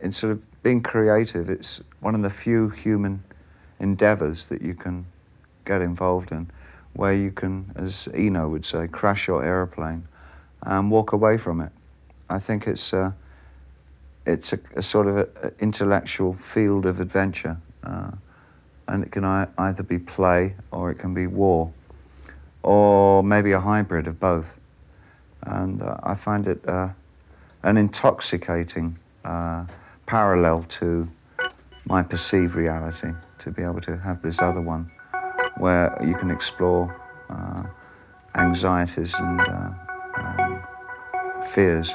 in 0.00 0.12
sort 0.12 0.30
of 0.30 0.62
being 0.62 0.82
creative, 0.82 1.50
it's 1.50 1.82
one 2.02 2.16
of 2.16 2.22
the 2.22 2.30
few 2.30 2.68
human 2.68 3.22
endeavors 3.78 4.48
that 4.48 4.60
you 4.60 4.74
can 4.74 5.06
get 5.64 5.80
involved 5.80 6.32
in, 6.32 6.50
where 6.92 7.14
you 7.14 7.30
can, 7.30 7.70
as 7.76 8.08
Eno 8.12 8.48
would 8.48 8.66
say, 8.66 8.88
crash 8.88 9.28
your 9.28 9.44
aeroplane 9.44 10.06
and 10.62 10.90
walk 10.90 11.12
away 11.12 11.38
from 11.38 11.60
it. 11.60 11.70
I 12.28 12.40
think 12.40 12.66
it's 12.66 12.92
a, 12.92 13.14
it's 14.26 14.52
a, 14.52 14.58
a 14.74 14.82
sort 14.82 15.06
of 15.06 15.16
a, 15.16 15.52
intellectual 15.60 16.34
field 16.34 16.86
of 16.86 17.00
adventure, 17.00 17.58
uh, 17.84 18.10
and 18.88 19.04
it 19.04 19.12
can 19.12 19.24
either 19.24 19.84
be 19.84 19.98
play 19.98 20.56
or 20.72 20.90
it 20.90 20.98
can 20.98 21.14
be 21.14 21.28
war, 21.28 21.72
or 22.64 23.22
maybe 23.22 23.52
a 23.52 23.60
hybrid 23.60 24.08
of 24.08 24.18
both. 24.18 24.58
And 25.42 25.80
uh, 25.80 25.98
I 26.02 26.16
find 26.16 26.48
it 26.48 26.68
uh, 26.68 26.90
an 27.62 27.76
intoxicating 27.76 28.96
uh, 29.24 29.66
parallel 30.06 30.64
to 30.64 31.08
my 31.84 32.02
perceived 32.02 32.54
reality 32.54 33.12
to 33.38 33.50
be 33.50 33.62
able 33.62 33.80
to 33.80 33.96
have 33.98 34.22
this 34.22 34.40
other 34.40 34.60
one 34.60 34.90
where 35.56 35.96
you 36.04 36.14
can 36.14 36.30
explore 36.30 36.94
uh, 37.28 37.64
anxieties 38.34 39.14
and 39.14 39.40
uh, 39.40 39.70
um, 40.16 40.62
fears 41.42 41.94